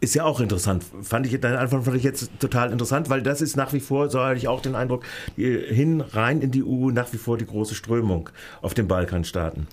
Ist 0.00 0.14
ja 0.14 0.24
auch 0.24 0.40
interessant. 0.40 0.84
Fand 1.02 1.26
ich 1.26 1.40
deine 1.40 1.58
Antwort 1.58 1.84
fand 1.84 1.96
ich 1.96 2.02
jetzt 2.02 2.28
total 2.38 2.72
interessant, 2.72 3.08
weil 3.08 3.22
das 3.22 3.40
ist 3.40 3.56
nach 3.56 3.72
wie 3.72 3.80
vor, 3.80 4.10
so 4.10 4.20
hatte 4.20 4.36
ich 4.36 4.48
auch 4.48 4.60
den 4.60 4.74
Eindruck, 4.74 5.04
hin 5.34 6.02
rein 6.02 6.42
in 6.42 6.50
die 6.50 6.62
EU 6.62 6.90
nach 6.90 7.10
wie 7.14 7.16
vor 7.16 7.38
die 7.38 7.46
große 7.46 7.74
Strömung 7.74 8.28
auf 8.60 8.74
den 8.74 8.86
Balkanstaaten. 8.86 9.66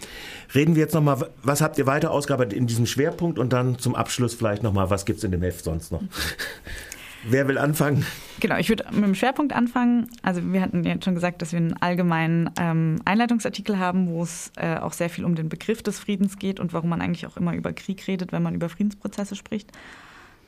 Reden 0.55 0.75
wir 0.75 0.83
jetzt 0.83 0.93
nochmal, 0.93 1.29
was 1.43 1.59
habt 1.59 1.77
ihr 1.77 1.85
weiter 1.85 2.11
ausgearbeitet 2.11 2.53
in 2.53 2.65
diesem 2.65 2.85
Schwerpunkt 2.85 3.39
und 3.39 3.51
dann 3.51 3.77
zum 3.77 3.93
Abschluss 3.93 4.33
vielleicht 4.33 4.63
nochmal, 4.63 4.89
was 4.89 5.05
gibt 5.05 5.17
es 5.17 5.25
in 5.25 5.31
dem 5.31 5.41
Heft 5.41 5.65
sonst 5.65 5.91
noch? 5.91 6.01
Wer 7.23 7.47
will 7.47 7.57
anfangen? 7.57 8.05
Genau, 8.39 8.57
ich 8.57 8.69
würde 8.69 8.85
mit 8.91 9.03
dem 9.03 9.15
Schwerpunkt 9.15 9.53
anfangen. 9.53 10.07
Also 10.23 10.41
wir 10.51 10.61
hatten 10.61 10.83
ja 10.83 10.95
schon 11.03 11.13
gesagt, 11.13 11.41
dass 11.41 11.51
wir 11.51 11.59
einen 11.59 11.73
allgemeinen 11.73 12.49
ähm, 12.59 12.99
Einleitungsartikel 13.05 13.77
haben, 13.77 14.07
wo 14.07 14.23
es 14.23 14.51
äh, 14.57 14.77
auch 14.77 14.93
sehr 14.93 15.09
viel 15.09 15.25
um 15.25 15.35
den 15.35 15.47
Begriff 15.47 15.83
des 15.83 15.99
Friedens 15.99 16.39
geht 16.39 16.59
und 16.59 16.73
warum 16.73 16.89
man 16.89 17.01
eigentlich 17.01 17.27
auch 17.27 17.37
immer 17.37 17.53
über 17.53 17.73
Krieg 17.73 18.07
redet, 18.07 18.31
wenn 18.31 18.41
man 18.41 18.55
über 18.55 18.69
Friedensprozesse 18.69 19.35
spricht. 19.35 19.71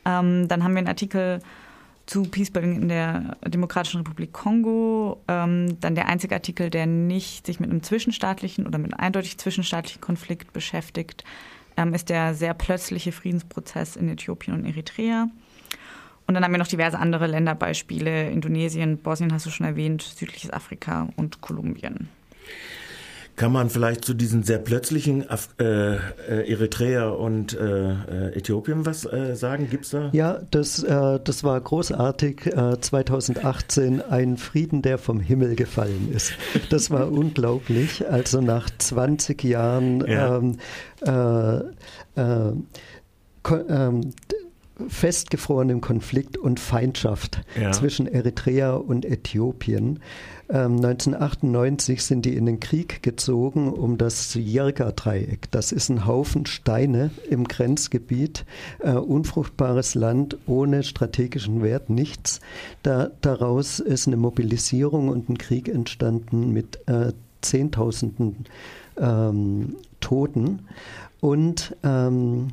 Ähm, 0.04 0.48
dann 0.48 0.64
haben 0.64 0.72
wir 0.72 0.78
einen 0.78 0.88
Artikel 0.88 1.40
zu 2.06 2.24
Peacebuilding 2.24 2.82
in 2.82 2.88
der 2.88 3.36
Demokratischen 3.46 3.98
Republik 3.98 4.32
Kongo. 4.32 5.22
Ähm, 5.28 5.80
dann 5.80 5.94
der 5.94 6.08
einzige 6.08 6.34
Artikel, 6.34 6.70
der 6.70 6.86
nicht 6.86 7.46
sich 7.46 7.60
mit 7.60 7.70
einem 7.70 7.82
zwischenstaatlichen 7.82 8.66
oder 8.66 8.78
mit 8.78 8.92
einem 8.92 9.00
eindeutig 9.00 9.38
zwischenstaatlichen 9.38 10.00
Konflikt 10.00 10.52
beschäftigt, 10.52 11.24
ähm, 11.76 11.94
ist 11.94 12.08
der 12.08 12.34
sehr 12.34 12.54
plötzliche 12.54 13.12
Friedensprozess 13.12 13.96
in 13.96 14.08
Äthiopien 14.08 14.54
und 14.54 14.64
Eritrea. 14.64 15.28
Und 16.26 16.34
dann 16.34 16.44
haben 16.44 16.52
wir 16.52 16.58
noch 16.58 16.66
diverse 16.66 16.98
andere 16.98 17.26
Länderbeispiele. 17.26 18.30
Indonesien, 18.30 18.98
Bosnien 18.98 19.32
hast 19.32 19.46
du 19.46 19.50
schon 19.50 19.66
erwähnt, 19.66 20.02
südliches 20.02 20.52
Afrika 20.52 21.08
und 21.16 21.40
Kolumbien. 21.40 22.08
Kann 23.36 23.50
man 23.50 23.68
vielleicht 23.68 24.04
zu 24.04 24.14
diesen 24.14 24.44
sehr 24.44 24.58
plötzlichen 24.58 25.28
Af 25.28 25.48
äh, 25.58 25.96
äh 25.96 25.98
Eritrea 26.48 27.08
und 27.08 27.52
äh, 27.52 27.90
äh, 27.90 28.36
Äthiopien 28.36 28.86
was 28.86 29.04
äh, 29.12 29.34
sagen? 29.34 29.68
Gibt's 29.68 29.90
da? 29.90 30.10
Ja, 30.12 30.38
das, 30.52 30.84
äh, 30.84 31.18
das 31.18 31.42
war 31.42 31.60
großartig. 31.60 32.42
2018 32.80 34.02
ein 34.02 34.36
Frieden, 34.36 34.82
der 34.82 34.98
vom 34.98 35.18
Himmel 35.18 35.56
gefallen 35.56 36.12
ist. 36.14 36.34
Das 36.70 36.92
war 36.92 37.10
unglaublich. 37.12 38.08
Also 38.08 38.40
nach 38.40 38.70
20 38.78 39.42
Jahren 39.42 40.06
ja. 40.06 40.36
ähm, 40.36 40.58
ähm, 43.46 44.12
festgefrorenem 44.88 45.80
Konflikt 45.80 46.36
und 46.36 46.58
Feindschaft 46.58 47.42
ja. 47.60 47.72
zwischen 47.72 48.06
Eritrea 48.06 48.74
und 48.74 49.04
Äthiopien. 49.04 50.00
Ähm, 50.48 50.76
1998 50.76 52.02
sind 52.02 52.24
die 52.24 52.36
in 52.36 52.46
den 52.46 52.60
Krieg 52.60 53.02
gezogen 53.02 53.72
um 53.72 53.98
das 53.98 54.34
Jirga-Dreieck. 54.34 55.50
Das 55.52 55.72
ist 55.72 55.88
ein 55.88 56.06
Haufen 56.06 56.46
Steine 56.46 57.10
im 57.30 57.46
Grenzgebiet, 57.46 58.44
äh, 58.80 58.92
unfruchtbares 58.92 59.94
Land 59.94 60.38
ohne 60.46 60.82
strategischen 60.82 61.62
Wert, 61.62 61.88
nichts. 61.88 62.40
Da, 62.82 63.10
daraus 63.20 63.78
ist 63.78 64.06
eine 64.06 64.16
Mobilisierung 64.16 65.08
und 65.08 65.28
ein 65.28 65.38
Krieg 65.38 65.68
entstanden 65.68 66.52
mit 66.52 66.80
äh, 66.86 67.12
Zehntausenden 67.40 68.46
ähm, 68.98 69.76
Toten. 70.00 70.66
Und 71.20 71.74
ähm, 71.82 72.48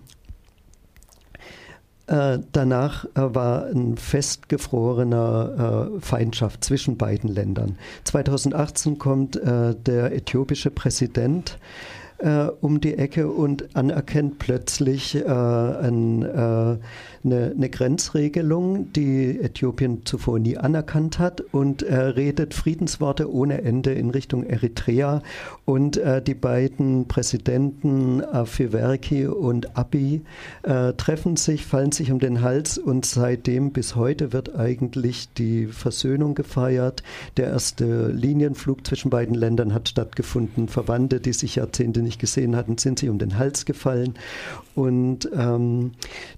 äh, 2.12 2.40
danach 2.52 3.06
äh, 3.06 3.10
war 3.16 3.66
ein 3.66 3.98
festgefrorener 3.98 5.92
äh, 5.96 6.00
Feindschaft 6.02 6.64
zwischen 6.64 6.98
beiden 6.98 7.30
Ländern. 7.30 7.78
2018 8.04 8.98
kommt 8.98 9.40
der 9.42 10.14
äthiopische 10.14 10.72
Präsident 10.72 11.58
äh, 12.22 12.48
um 12.62 12.80
die 12.80 12.98
Ecke 12.98 13.30
und 13.30 13.76
anerkennt 13.76 14.40
plötzlich 14.40 15.16
äh, 15.16 15.24
ein, 15.26 16.22
äh, 16.22 16.78
eine, 17.24 17.54
eine, 17.56 17.70
Grenzregelung, 17.70 18.92
die 18.94 19.40
Äthiopien 19.40 20.06
zuvor 20.06 20.40
nie 20.40 20.58
anerkannt 20.58 21.20
hat 21.20 21.42
und 21.52 21.84
er 21.84 22.16
redet 22.16 22.54
Friedensworte 22.54 23.32
ohne 23.32 23.62
Ende 23.62 23.94
in 23.94 24.10
Richtung 24.10 24.44
Eritrea 24.44 25.22
und 25.66 25.98
äh, 25.98 26.22
die 26.22 26.34
beiden 26.34 27.08
Präsidenten 27.08 28.22
Afiwerki 28.24 29.28
und 29.28 29.78
Abiy 29.78 30.22
äh, 30.64 30.94
treffen 30.94 31.36
sich, 31.38 31.66
fallen 31.66 31.92
sich 31.92 32.12
um 32.12 32.20
den 32.20 32.42
Hals 32.42 32.78
und 32.78 33.06
seitdem 33.06 33.72
bis 33.72 33.96
heute 33.96 34.34
wird 34.34 34.56
eigentlich 34.56 35.34
die 35.34 35.68
Versöhnung 35.68 36.36
gefeiert. 36.36 37.04
Der 37.38 37.48
erste 37.48 38.08
Linienflug 38.08 38.86
zwischen 38.86 39.10
beiden 39.10 39.36
Ländern 39.36 39.74
hat 39.74 39.90
stattgefunden. 39.90 40.68
Verwandte, 40.68 41.20
die 41.20 41.34
sich 41.34 41.56
Jahrzehnte 41.56 42.02
nicht 42.02 42.20
gesehen 42.20 42.56
hatten, 42.56 42.78
sind 42.78 43.00
sie 43.00 43.10
um 43.10 43.20
den 43.20 43.38
Hals 43.38 43.66
gefallen. 43.66 44.16
Und 44.76 45.30
ähm, 45.36 45.92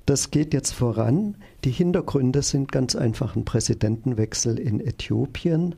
das 0.05 0.31
geht 0.31 0.53
jetzt 0.53 0.72
voran. 0.73 1.37
Die 1.63 1.71
Hintergründe 1.71 2.41
sind 2.41 2.71
ganz 2.71 2.95
einfach 2.95 3.35
ein 3.35 3.45
Präsidentenwechsel 3.45 4.59
in 4.59 4.79
Äthiopien. 4.79 5.75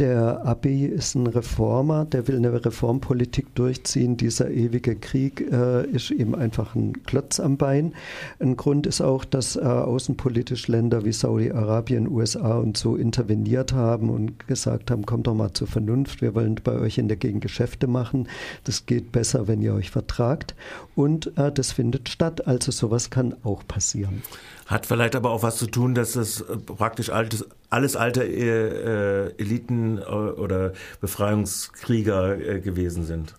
Der 0.00 0.44
Abiy 0.44 0.86
ist 0.86 1.14
ein 1.14 1.28
Reformer, 1.28 2.04
der 2.04 2.26
will 2.26 2.34
eine 2.34 2.64
Reformpolitik 2.64 3.54
durchziehen. 3.54 4.16
Dieser 4.16 4.50
ewige 4.50 4.96
Krieg 4.96 5.40
äh, 5.52 5.86
ist 5.86 6.10
ihm 6.10 6.34
einfach 6.34 6.74
ein 6.74 7.04
Klotz 7.04 7.38
am 7.38 7.56
Bein. 7.56 7.94
Ein 8.40 8.56
Grund 8.56 8.88
ist 8.88 9.00
auch, 9.00 9.24
dass 9.24 9.54
äh, 9.54 9.60
außenpolitisch 9.60 10.66
Länder 10.66 11.04
wie 11.04 11.12
Saudi-Arabien, 11.12 12.08
USA 12.08 12.58
und 12.58 12.76
so 12.76 12.96
interveniert 12.96 13.72
haben 13.72 14.10
und 14.10 14.48
gesagt 14.48 14.90
haben, 14.90 15.06
kommt 15.06 15.28
doch 15.28 15.34
mal 15.34 15.52
zur 15.52 15.68
Vernunft, 15.68 16.22
wir 16.22 16.34
wollen 16.34 16.56
bei 16.64 16.72
euch 16.72 16.98
in 16.98 17.06
der 17.06 17.16
Gegend 17.16 17.42
Geschäfte 17.42 17.86
machen. 17.86 18.28
Das 18.64 18.86
geht 18.86 19.12
besser, 19.12 19.46
wenn 19.46 19.62
ihr 19.62 19.74
euch 19.74 19.92
vertragt. 19.92 20.56
Und 20.96 21.38
äh, 21.38 21.52
das 21.52 21.70
findet 21.70 22.08
statt, 22.08 22.48
also 22.48 22.72
sowas 22.72 23.10
kann 23.10 23.36
auch 23.44 23.64
passieren. 23.68 24.22
Hat 24.66 24.86
vielleicht 24.86 25.14
aber 25.14 25.30
auch 25.30 25.42
was 25.42 25.56
zu 25.56 25.66
tun, 25.66 25.94
dass 25.94 26.16
es 26.16 26.40
äh, 26.40 26.56
praktisch 26.56 27.10
altes, 27.10 27.46
alles 27.70 27.96
alte 27.96 28.24
äh, 28.24 29.32
Eliten 29.42 29.98
äh, 29.98 30.02
oder 30.02 30.72
Befreiungskrieger 31.00 32.38
äh, 32.38 32.60
gewesen 32.60 33.04
sind. 33.04 33.34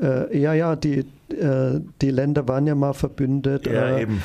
Äh, 0.00 0.38
ja, 0.38 0.54
ja, 0.54 0.76
die, 0.76 1.00
äh, 1.30 1.80
die 2.00 2.10
Länder 2.10 2.46
waren 2.48 2.66
ja 2.66 2.74
mal 2.74 2.94
verbündet. 2.94 3.66
Ja, 3.66 3.98
eben. 3.98 4.22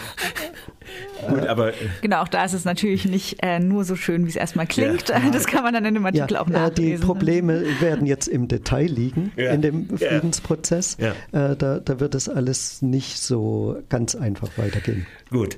Gut, 1.27 1.47
aber 1.47 1.73
genau, 2.01 2.21
auch 2.21 2.27
da 2.27 2.43
ist 2.43 2.53
es 2.53 2.65
natürlich 2.65 3.05
nicht 3.05 3.37
äh, 3.41 3.59
nur 3.59 3.83
so 3.83 3.95
schön, 3.95 4.25
wie 4.25 4.29
es 4.29 4.35
erstmal 4.35 4.67
klingt. 4.67 5.09
Ja. 5.09 5.21
Das 5.31 5.47
kann 5.47 5.63
man 5.63 5.73
dann 5.73 5.85
in 5.85 5.93
dem 5.93 6.05
Artikel 6.05 6.33
ja, 6.33 6.41
auch 6.41 6.47
nachlesen. 6.47 7.01
Die 7.01 7.05
Probleme 7.05 7.63
werden 7.79 8.05
jetzt 8.05 8.27
im 8.27 8.47
Detail 8.47 8.87
liegen 8.87 9.31
ja. 9.35 9.51
in 9.51 9.61
dem 9.61 9.89
Friedensprozess. 9.89 10.97
Äh, 10.99 11.55
da, 11.55 11.79
da 11.79 11.99
wird 11.99 12.15
es 12.15 12.29
alles 12.29 12.81
nicht 12.81 13.19
so 13.19 13.81
ganz 13.89 14.15
einfach 14.15 14.49
weitergehen. 14.57 15.05
Gut. 15.29 15.57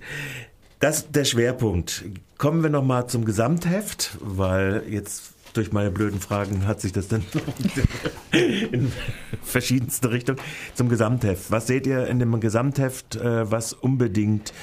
Das 0.79 0.97
ist 0.97 1.15
der 1.15 1.25
Schwerpunkt. 1.25 2.03
Kommen 2.37 2.61
wir 2.61 2.69
nochmal 2.69 3.07
zum 3.07 3.25
Gesamtheft, 3.25 4.17
weil 4.21 4.83
jetzt 4.89 5.35
durch 5.55 5.71
meine 5.71 5.89
blöden 5.89 6.19
Fragen 6.19 6.67
hat 6.67 6.81
sich 6.81 6.91
das 6.91 7.07
dann 7.07 7.23
in 8.31 8.91
verschiedenste 9.41 10.11
Richtungen 10.11 10.39
zum 10.73 10.89
Gesamtheft. 10.89 11.49
Was 11.49 11.67
seht 11.67 11.87
ihr 11.87 12.07
in 12.07 12.19
dem 12.19 12.39
Gesamtheft, 12.39 13.15
äh, 13.15 13.49
was 13.49 13.73
unbedingt 13.73 14.53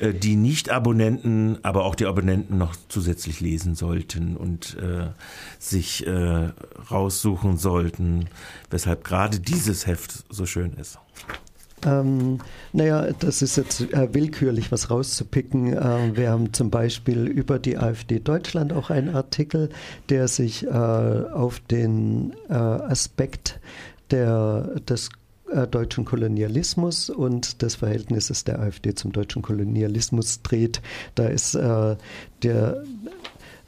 äh, 0.00 0.12
die 0.12 0.36
Nicht-Abonnenten, 0.36 1.58
aber 1.62 1.84
auch 1.84 1.94
die 1.94 2.06
Abonnenten 2.06 2.58
noch 2.58 2.74
zusätzlich 2.88 3.40
lesen 3.40 3.74
sollten 3.74 4.36
und 4.36 4.76
äh, 4.76 5.08
sich 5.58 6.06
äh, 6.06 6.50
raussuchen 6.90 7.56
sollten, 7.56 8.26
weshalb 8.70 9.04
gerade 9.04 9.40
dieses 9.40 9.86
Heft 9.86 10.24
so 10.30 10.46
schön 10.46 10.74
ist. 10.74 10.98
Ähm, 11.84 12.38
naja, 12.72 13.12
das 13.18 13.42
ist 13.42 13.56
jetzt 13.56 13.92
äh, 13.92 14.12
willkürlich, 14.12 14.72
was 14.72 14.90
rauszupicken. 14.90 15.74
Äh, 15.74 16.16
wir 16.16 16.30
haben 16.30 16.52
zum 16.52 16.70
Beispiel 16.70 17.26
über 17.26 17.58
die 17.58 17.76
AfD 17.76 18.18
Deutschland 18.18 18.72
auch 18.72 18.90
einen 18.90 19.14
Artikel, 19.14 19.68
der 20.08 20.26
sich 20.28 20.66
äh, 20.66 20.70
auf 20.70 21.60
den 21.60 22.34
äh, 22.48 22.54
Aspekt 22.54 23.60
der, 24.10 24.80
des 24.88 25.10
deutschen 25.70 26.04
Kolonialismus 26.04 27.10
und 27.10 27.62
des 27.62 27.76
Verhältnisses 27.76 28.44
der 28.44 28.60
AfD 28.60 28.94
zum 28.94 29.12
deutschen 29.12 29.42
Kolonialismus 29.42 30.42
dreht. 30.42 30.82
Da 31.14 31.26
ist 31.26 31.54
äh, 31.54 31.96
der 32.42 32.76
äh, 32.76 32.84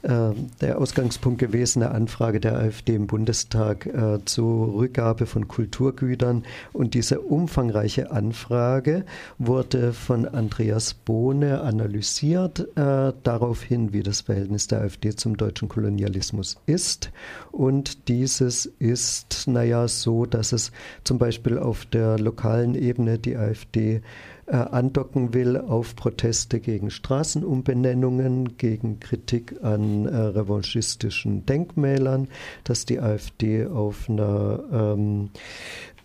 der 0.01 0.79
Ausgangspunkt 0.79 1.39
gewesen, 1.39 1.83
eine 1.83 1.91
Anfrage 1.91 2.39
der 2.39 2.57
AfD 2.57 2.95
im 2.95 3.07
Bundestag 3.07 3.85
äh, 3.85 4.23
zur 4.23 4.73
Rückgabe 4.73 5.25
von 5.25 5.47
Kulturgütern. 5.47 6.43
Und 6.71 6.93
diese 6.93 7.19
umfangreiche 7.19 8.11
Anfrage 8.11 9.05
wurde 9.39 9.91
von 9.91 10.25
Andreas 10.25 10.93
Bohne 10.93 11.61
analysiert, 11.61 12.59
äh, 12.77 13.13
daraufhin, 13.23 13.91
wie 13.91 14.03
das 14.03 14.21
Verhältnis 14.21 14.67
der 14.67 14.81
AfD 14.81 15.15
zum 15.15 15.35
deutschen 15.35 15.67
Kolonialismus 15.67 16.57
ist. 16.65 17.11
Und 17.51 18.07
dieses 18.07 18.65
ist, 18.65 19.47
naja, 19.47 19.87
so, 19.87 20.25
dass 20.25 20.53
es 20.53 20.71
zum 21.03 21.17
Beispiel 21.17 21.57
auf 21.57 21.85
der 21.85 22.17
lokalen 22.19 22.75
Ebene 22.75 23.19
die 23.19 23.35
AfD 23.35 24.01
äh, 24.49 24.55
andocken 24.55 25.33
will 25.33 25.57
auf 25.57 25.95
Proteste 25.95 26.59
gegen 26.59 26.89
Straßenumbenennungen, 26.89 28.57
gegen 28.57 28.99
Kritik 28.99 29.55
an 29.61 30.05
äh, 30.05 30.15
revanchistischen 30.15 31.45
Denkmälern, 31.45 32.27
dass 32.63 32.85
die 32.85 32.99
AfD 32.99 33.67
auf 33.67 34.09
einer 34.09 34.63
ähm, 34.71 35.29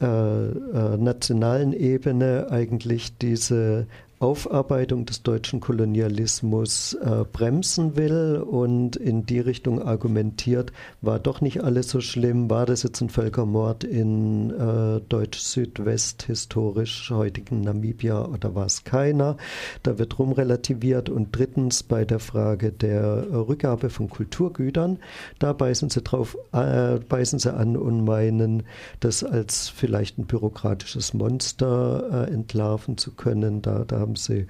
äh, 0.00 0.06
äh, 0.06 0.96
nationalen 0.98 1.72
Ebene 1.72 2.48
eigentlich 2.50 3.16
diese 3.16 3.86
Aufarbeitung 4.20 5.06
des 5.06 5.22
deutschen 5.22 5.60
Kolonialismus 5.60 6.94
äh, 6.94 7.24
bremsen 7.30 7.96
will 7.96 8.36
und 8.36 8.96
in 8.96 9.26
die 9.26 9.40
Richtung 9.40 9.82
argumentiert, 9.82 10.72
war 11.00 11.18
doch 11.18 11.40
nicht 11.40 11.62
alles 11.64 11.88
so 11.90 12.00
schlimm, 12.00 12.48
war 12.48 12.64
das 12.64 12.82
jetzt 12.84 13.00
ein 13.00 13.10
Völkermord 13.10 13.84
in 13.84 14.50
äh, 14.50 15.00
Deutsch-Südwest 15.08 16.22
historisch 16.22 17.10
heutigen 17.10 17.62
Namibia 17.62 18.24
oder 18.24 18.54
war 18.54 18.66
es 18.66 18.84
keiner? 18.84 19.36
Da 19.82 19.98
wird 19.98 20.18
rumrelativiert 20.18 21.08
und 21.08 21.36
drittens 21.36 21.82
bei 21.82 22.04
der 22.04 22.20
Frage 22.20 22.72
der 22.72 23.26
Rückgabe 23.30 23.90
von 23.90 24.08
Kulturgütern, 24.08 24.98
da 25.38 25.52
beißen 25.52 25.90
sie 25.90 26.02
drauf, 26.02 26.36
äh, 26.52 26.98
beißen 26.98 27.38
sie 27.38 27.52
an 27.52 27.76
und 27.76 28.04
meinen, 28.04 28.62
das 29.00 29.24
als 29.24 29.68
vielleicht 29.68 30.18
ein 30.18 30.26
bürokratisches 30.26 31.14
Monster 31.14 32.28
äh, 32.28 32.32
entlarven 32.32 32.96
zu 32.96 33.12
können. 33.12 33.60
Da, 33.60 33.84
da 33.84 34.03
haben 34.04 34.16
Sie 34.16 34.46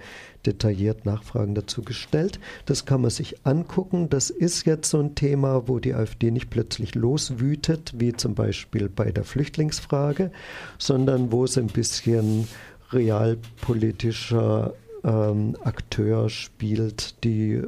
detailliert 0.47 1.07
Nachfragen 1.07 1.55
dazu 1.55 1.83
gestellt. 1.83 2.41
Das 2.67 2.85
kann 2.85 3.01
man 3.01 3.11
sich 3.11 3.47
angucken. 3.47 4.11
Das 4.11 4.31
ist 4.31 4.67
jetzt 4.67 4.91
so 4.91 5.01
ein 5.01 5.15
Thema, 5.15 5.69
wo 5.69 5.79
die 5.79 5.95
AfD 5.95 6.31
nicht 6.31 6.51
plötzlich 6.51 6.95
loswütet, 6.95 7.95
wie 7.97 8.13
zum 8.13 8.35
Beispiel 8.35 8.89
bei 8.89 9.13
der 9.13 9.25
Flüchtlingsfrage, 9.25 10.31
sondern 10.79 11.33
wo 11.33 11.45
es 11.45 11.57
ein 11.57 11.69
bisschen 11.69 12.49
realpolitischer 12.93 14.75
ähm, 15.05 15.57
Akteur 15.63 16.29
spielt, 16.29 17.23
die 17.25 17.63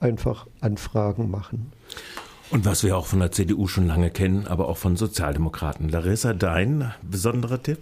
einfach 0.00 0.46
Anfragen 0.60 1.30
machen. 1.30 1.72
Und 2.50 2.64
was 2.64 2.82
wir 2.84 2.96
auch 2.96 3.06
von 3.06 3.18
der 3.18 3.32
CDU 3.32 3.66
schon 3.66 3.86
lange 3.86 4.10
kennen, 4.10 4.46
aber 4.46 4.68
auch 4.68 4.76
von 4.76 4.96
Sozialdemokraten. 4.96 5.88
Larissa, 5.88 6.32
dein 6.32 6.92
besonderer 7.02 7.62
Tipp? 7.62 7.78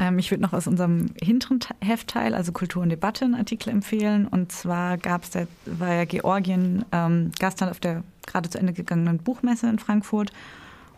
Ähm, 0.00 0.18
ich 0.18 0.30
würde 0.30 0.42
noch 0.42 0.52
aus 0.52 0.66
unserem 0.66 1.10
hinteren 1.20 1.60
Heftteil, 1.80 2.34
also 2.34 2.52
Kultur 2.52 2.82
und 2.82 2.88
Debatte, 2.88 3.24
einen 3.24 3.34
Artikel 3.34 3.70
empfehlen. 3.70 4.26
Und 4.26 4.52
zwar 4.52 4.96
gab 4.96 5.24
es, 5.24 5.46
war 5.66 5.94
ja 5.94 6.04
Georgien 6.04 6.84
ähm, 6.92 7.32
Gastland 7.38 7.70
auf 7.70 7.80
der 7.80 8.02
gerade 8.26 8.48
zu 8.48 8.58
Ende 8.58 8.72
gegangenen 8.72 9.18
Buchmesse 9.18 9.68
in 9.68 9.78
Frankfurt. 9.78 10.32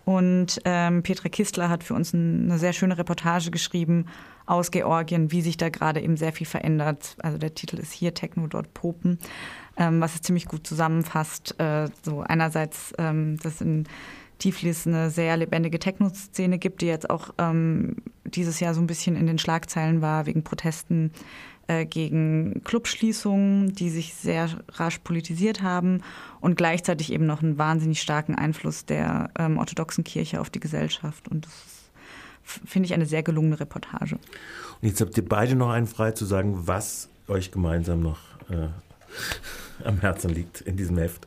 Und 0.06 0.60
ähm, 0.64 1.02
Petra 1.02 1.28
Kistler 1.28 1.68
hat 1.68 1.82
für 1.82 1.94
uns 1.94 2.14
eine 2.14 2.58
sehr 2.60 2.72
schöne 2.72 2.96
Reportage 2.96 3.50
geschrieben 3.50 4.06
aus 4.46 4.70
Georgien, 4.70 5.32
wie 5.32 5.42
sich 5.42 5.56
da 5.56 5.68
gerade 5.68 6.00
eben 6.00 6.16
sehr 6.16 6.32
viel 6.32 6.46
verändert. 6.46 7.16
Also 7.18 7.38
der 7.38 7.54
Titel 7.54 7.76
ist 7.76 7.92
hier 7.92 8.14
Techno 8.14 8.46
dort 8.46 8.72
Popen, 8.72 9.18
ähm, 9.76 10.00
was 10.00 10.14
es 10.14 10.22
ziemlich 10.22 10.46
gut 10.46 10.64
zusammenfasst. 10.64 11.58
Äh, 11.58 11.88
so 12.04 12.20
einerseits, 12.20 12.92
ähm, 12.98 13.36
dass 13.42 13.60
in 13.60 13.88
Tiflis 14.38 14.86
eine 14.86 15.10
sehr 15.10 15.36
lebendige 15.36 15.80
Techno-Szene 15.80 16.58
gibt, 16.58 16.82
die 16.82 16.86
jetzt 16.86 17.10
auch 17.10 17.30
ähm, 17.38 17.96
dieses 18.24 18.60
Jahr 18.60 18.74
so 18.74 18.80
ein 18.80 18.86
bisschen 18.86 19.16
in 19.16 19.26
den 19.26 19.38
Schlagzeilen 19.38 20.02
war 20.02 20.26
wegen 20.26 20.44
Protesten 20.44 21.10
äh, 21.68 21.84
gegen 21.84 22.62
Clubschließungen, 22.64 23.72
die 23.72 23.90
sich 23.90 24.14
sehr 24.14 24.48
rasch 24.74 24.98
politisiert 24.98 25.62
haben 25.62 26.02
und 26.40 26.56
gleichzeitig 26.56 27.12
eben 27.12 27.26
noch 27.26 27.42
einen 27.42 27.58
wahnsinnig 27.58 28.00
starken 28.00 28.34
Einfluss 28.34 28.86
der 28.86 29.30
ähm, 29.38 29.58
orthodoxen 29.58 30.04
Kirche 30.04 30.40
auf 30.40 30.50
die 30.50 30.60
Gesellschaft. 30.60 31.28
Und 31.28 31.46
das 31.46 31.52
finde 32.64 32.86
ich 32.86 32.94
eine 32.94 33.06
sehr 33.06 33.22
gelungene 33.22 33.58
Reportage. 33.58 34.14
Und 34.80 34.88
jetzt 34.88 35.00
habt 35.00 35.16
ihr 35.16 35.28
beide 35.28 35.56
noch 35.56 35.70
einen 35.70 35.86
frei 35.86 36.12
zu 36.12 36.24
sagen, 36.24 36.66
was 36.66 37.08
euch 37.28 37.50
gemeinsam 37.50 38.00
noch 38.00 38.18
äh, 38.48 38.68
am 39.84 40.00
Herzen 40.00 40.30
liegt 40.30 40.60
in 40.60 40.76
diesem 40.76 40.98
Heft. 40.98 41.26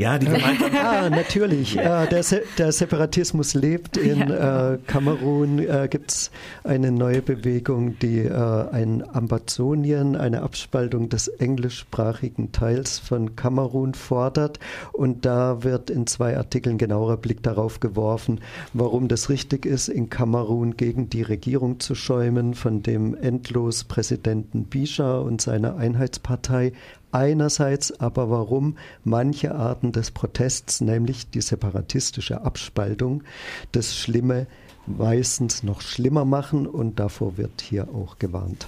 Ja, 0.00 0.18
die 0.18 0.28
Gemeinschaft. 0.28 0.74
ah, 0.82 1.10
natürlich. 1.10 1.76
Äh, 1.76 2.06
der, 2.06 2.22
Se 2.22 2.42
der, 2.56 2.72
Separatismus 2.72 3.52
lebt. 3.52 3.98
In 3.98 4.30
ja. 4.30 4.72
äh, 4.72 4.78
Kamerun 4.86 5.58
äh, 5.58 5.88
gibt 5.90 6.10
es 6.10 6.30
eine 6.64 6.90
neue 6.90 7.20
Bewegung, 7.20 7.98
die 7.98 8.20
äh, 8.20 8.32
ein 8.32 9.04
Ambazonien, 9.14 10.16
eine 10.16 10.40
Abspaltung 10.40 11.10
des 11.10 11.28
englischsprachigen 11.28 12.50
Teils 12.50 12.98
von 12.98 13.36
Kamerun 13.36 13.92
fordert. 13.92 14.58
Und 14.92 15.26
da 15.26 15.64
wird 15.64 15.90
in 15.90 16.06
zwei 16.06 16.34
Artikeln 16.34 16.78
genauer 16.78 17.18
Blick 17.18 17.42
darauf 17.42 17.78
geworfen, 17.80 18.40
warum 18.72 19.06
das 19.06 19.28
richtig 19.28 19.66
ist, 19.66 19.88
in 19.88 20.08
Kamerun 20.08 20.78
gegen 20.78 21.10
die 21.10 21.20
Regierung 21.20 21.78
zu 21.78 21.94
schäumen, 21.94 22.54
von 22.54 22.82
dem 22.82 23.14
endlos 23.14 23.84
Präsidenten 23.84 24.64
Bisha 24.64 25.18
und 25.18 25.42
seiner 25.42 25.76
Einheitspartei 25.76 26.72
einerseits, 27.12 27.98
aber 28.00 28.30
warum 28.30 28.76
manche 29.04 29.54
Arten 29.54 29.92
des 29.92 30.10
Protests, 30.10 30.80
nämlich 30.80 31.30
die 31.30 31.40
separatistische 31.40 32.42
Abspaltung, 32.42 33.22
das 33.72 33.96
Schlimme 33.96 34.46
meistens 34.86 35.62
noch 35.62 35.80
schlimmer 35.80 36.24
machen 36.24 36.66
und 36.66 36.98
davor 36.98 37.36
wird 37.36 37.60
hier 37.60 37.88
auch 37.94 38.18
gewarnt. 38.18 38.66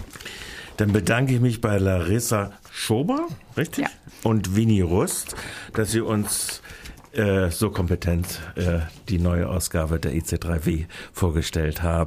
Dann 0.77 0.93
bedanke 0.93 1.35
ich 1.35 1.41
mich 1.41 1.61
bei 1.61 1.79
Larissa 1.79 2.53
Schober, 2.71 3.29
richtig? 3.57 3.85
Ja. 3.85 3.91
Und 4.23 4.57
Winnie 4.57 4.83
Rust, 4.83 5.35
dass 5.75 5.93
Sie 5.93 6.01
uns 6.01 6.63
äh, 7.13 7.51
so 7.51 7.71
kompetent 7.71 8.41
äh, 8.57 8.81
die 9.09 9.19
neue 9.19 9.49
Ausgabe 9.49 10.01
der 10.01 10.13
EC3W 10.13 10.87
vorgestellt 11.13 11.83
haben. 11.83 12.01